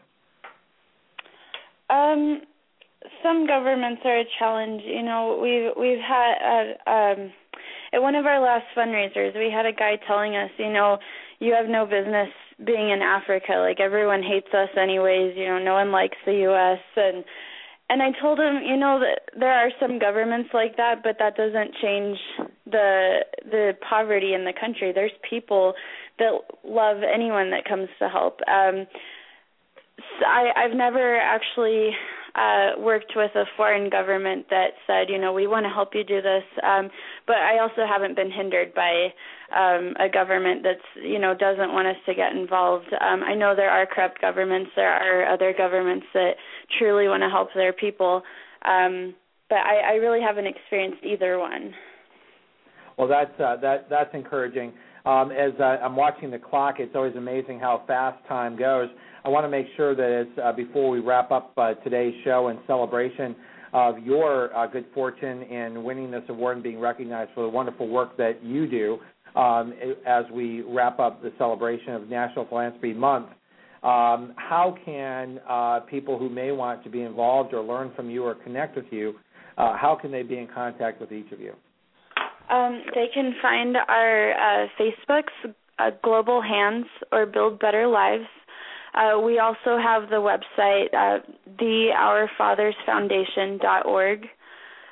[1.90, 2.42] Um,
[3.22, 4.82] some governments are a challenge.
[4.86, 7.32] You know, we've we've had uh, um,
[7.94, 10.98] at one of our last fundraisers, we had a guy telling us, you know,
[11.40, 12.30] you have no business
[12.66, 13.54] being in Africa.
[13.58, 17.24] Like everyone hates us anyways, you know, no one likes the US and
[17.90, 21.36] and I told him, you know, that there are some governments like that, but that
[21.36, 22.18] doesn't change
[22.66, 24.92] the the poverty in the country.
[24.94, 25.74] There's people
[26.20, 28.40] that love anyone that comes to help.
[28.48, 28.88] Um
[30.26, 31.92] I I've never actually
[32.36, 36.04] uh, worked with a foreign government that said, you know, we want to help you
[36.04, 36.90] do this, um,
[37.28, 39.14] but I also haven't been hindered by
[39.56, 42.88] um, a government that's, you know, doesn't want us to get involved.
[42.94, 44.72] Um, I know there are corrupt governments.
[44.76, 46.32] There are other governments that
[46.80, 48.24] truly want to help their people,
[48.66, 49.14] um,
[49.50, 51.74] but I, I really haven't experienced either one.
[52.98, 54.74] Well, that's uh, that that's encouraging.
[55.06, 58.88] Um, as uh, I'm watching the clock, it's always amazing how fast time goes.
[59.26, 62.50] I want to make sure that as, uh, before we wrap up uh, today's show
[62.50, 63.36] in celebration
[63.72, 67.88] of your uh, good fortune in winning this award and being recognized for the wonderful
[67.88, 69.00] work that you do,
[69.40, 69.74] um,
[70.06, 73.30] as we wrap up the celebration of National Philanthropy Month.
[73.82, 78.24] Um, how can uh, people who may want to be involved or learn from you
[78.24, 79.16] or connect with you,
[79.58, 81.54] uh, how can they be in contact with each of you?
[82.50, 85.54] Um, they can find our uh, Facebooks,
[86.04, 88.26] Global Hands or Build Better Lives.
[88.94, 91.20] Uh, we also have the website, uh,
[91.60, 94.28] theourfathersfoundation.org.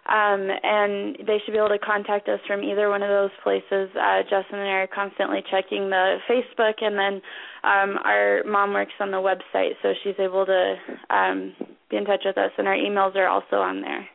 [0.03, 3.87] Um, and they should be able to contact us from either one of those places.
[3.95, 7.21] Uh, Justin and I are constantly checking the Facebook, and then
[7.63, 10.75] um, our mom works on the website, so she's able to
[11.11, 11.53] um,
[11.91, 14.09] be in touch with us, and our emails are also on there.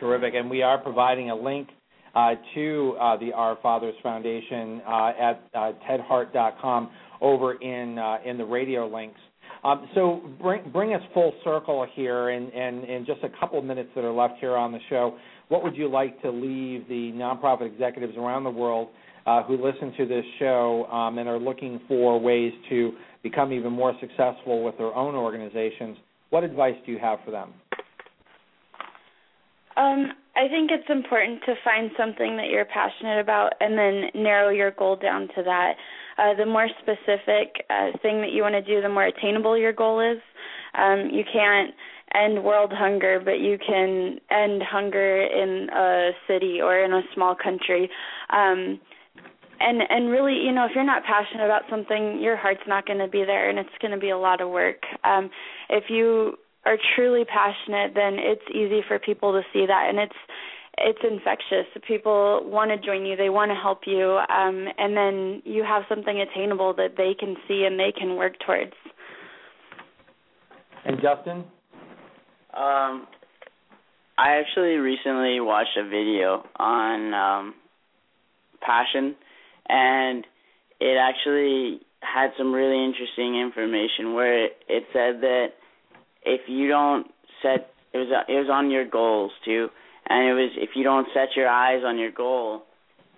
[0.00, 1.68] Terrific, and we are providing a link
[2.14, 6.90] uh, to uh, the Our Fathers Foundation uh, at uh, tedhart.com
[7.20, 9.20] over in uh, in the radio links.
[9.64, 13.58] Um, so bring bring us full circle here, and in, in, in just a couple
[13.58, 15.16] of minutes that are left here on the show.
[15.48, 18.88] What would you like to leave the nonprofit executives around the world
[19.26, 22.92] uh, who listen to this show um, and are looking for ways to
[23.22, 25.96] become even more successful with their own organizations?
[26.30, 27.52] What advice do you have for them?
[29.76, 34.50] Um, I think it's important to find something that you're passionate about and then narrow
[34.50, 35.72] your goal down to that.
[36.18, 39.72] Uh, the more specific uh, thing that you want to do, the more attainable your
[39.72, 40.20] goal is.
[40.74, 41.72] Um, you can't
[42.14, 47.34] end world hunger, but you can end hunger in a city or in a small
[47.34, 47.90] country.
[48.30, 48.78] Um,
[49.58, 52.98] and and really, you know, if you're not passionate about something, your heart's not going
[52.98, 54.82] to be there, and it's going to be a lot of work.
[55.02, 55.30] Um,
[55.70, 56.36] if you
[56.66, 60.20] are truly passionate, then it's easy for people to see that, and it's
[60.78, 61.66] it's infectious.
[61.88, 65.84] People want to join you, they want to help you, um, and then you have
[65.88, 68.74] something attainable that they can see and they can work towards.
[70.84, 71.44] And Justin,
[72.52, 73.06] um,
[74.18, 77.54] I actually recently watched a video on um,
[78.60, 79.16] passion,
[79.68, 80.26] and
[80.78, 85.48] it actually had some really interesting information where it, it said that
[86.26, 87.06] if you don't
[87.42, 89.68] set it was it was on your goals too,
[90.08, 92.62] and it was if you don't set your eyes on your goal,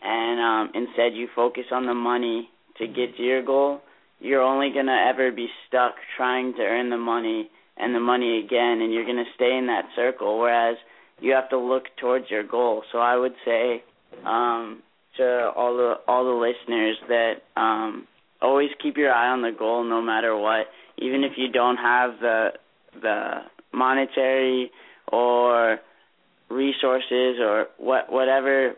[0.02, 2.48] and um, instead you focus on the money
[2.78, 3.80] to get to your goal,
[4.20, 8.80] you're only gonna ever be stuck trying to earn the money and the money again,
[8.80, 10.38] and you're gonna stay in that circle.
[10.38, 10.76] Whereas
[11.20, 12.82] you have to look towards your goal.
[12.92, 13.82] So I would say
[14.24, 14.82] um,
[15.16, 18.06] to all the all the listeners that um,
[18.40, 20.66] always keep your eye on the goal, no matter what.
[20.98, 22.50] Even if you don't have the
[23.00, 24.70] the monetary
[25.12, 25.78] or
[26.50, 28.72] resources or what whatever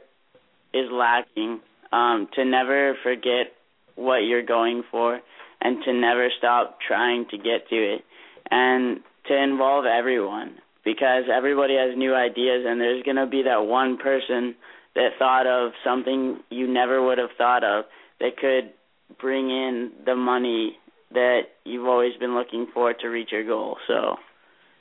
[0.74, 1.60] is lacking
[1.92, 3.52] um to never forget
[3.96, 5.20] what you're going for
[5.60, 8.04] and to never stop trying to get to it
[8.50, 13.66] and to involve everyone because everybody has new ideas and there's going to be that
[13.66, 14.54] one person
[14.94, 17.84] that thought of something you never would have thought of
[18.18, 18.72] that could
[19.20, 20.78] bring in the money
[21.12, 23.76] that you've always been looking for to reach your goal.
[23.88, 24.16] So.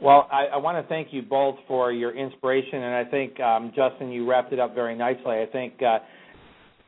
[0.02, 3.74] Well, I, I want to thank you both for your inspiration, and I think um,
[3.76, 5.42] Justin, you wrapped it up very nicely.
[5.42, 6.00] I think uh,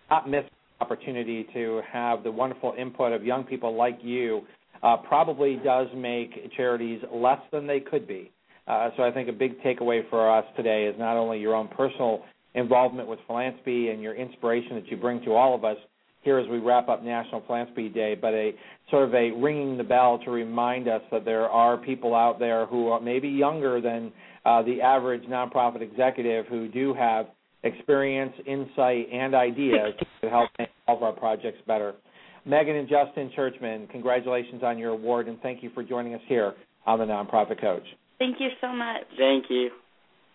[0.09, 0.43] not miss
[0.79, 4.41] opportunity to have the wonderful input of young people like you
[4.81, 8.31] uh, probably does make charities less than they could be.
[8.67, 11.67] Uh, so I think a big takeaway for us today is not only your own
[11.67, 12.23] personal
[12.53, 15.77] involvement with philanthropy and your inspiration that you bring to all of us,
[16.21, 18.51] here as we wrap up National Philanthropy Day, but a
[18.89, 22.65] sort of a ringing the bell to remind us that there are people out there
[22.65, 24.11] who are maybe younger than
[24.45, 27.27] uh, the average nonprofit executive who do have
[27.63, 31.93] experience, insight, and ideas to help make all of our projects better.
[32.45, 36.53] Megan and Justin Churchman, congratulations on your award, and thank you for joining us here
[36.85, 37.83] on the Nonprofit Coach.
[38.17, 39.03] Thank you so much.
[39.17, 39.69] Thank you.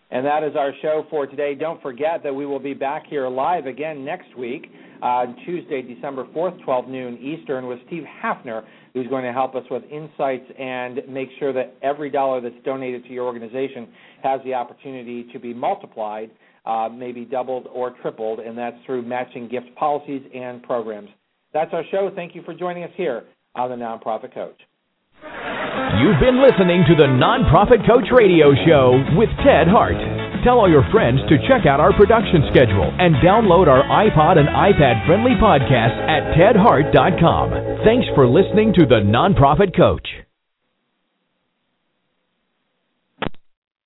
[0.09, 1.53] And that is our show for today.
[1.53, 4.67] Don't forget that we will be back here live again next week
[5.01, 9.63] on Tuesday, December 4th, 12 noon Eastern, with Steve Hafner, who's going to help us
[9.69, 13.89] with insights and make sure that every dollar that's donated to your organization
[14.23, 16.31] has the opportunity to be multiplied,
[16.65, 21.09] uh, maybe doubled or tripled, and that's through matching gift policies and programs.
[21.53, 22.09] That's our show.
[22.15, 23.23] Thank you for joining us here
[23.55, 25.56] on the Nonprofit Coach.
[25.97, 29.97] You've been listening to the Nonprofit Coach Radio Show with Ted Hart.
[30.43, 34.47] Tell all your friends to check out our production schedule and download our iPod and
[34.47, 37.81] iPad friendly podcast at tedhart.com.
[37.83, 40.05] Thanks for listening to the Nonprofit Coach.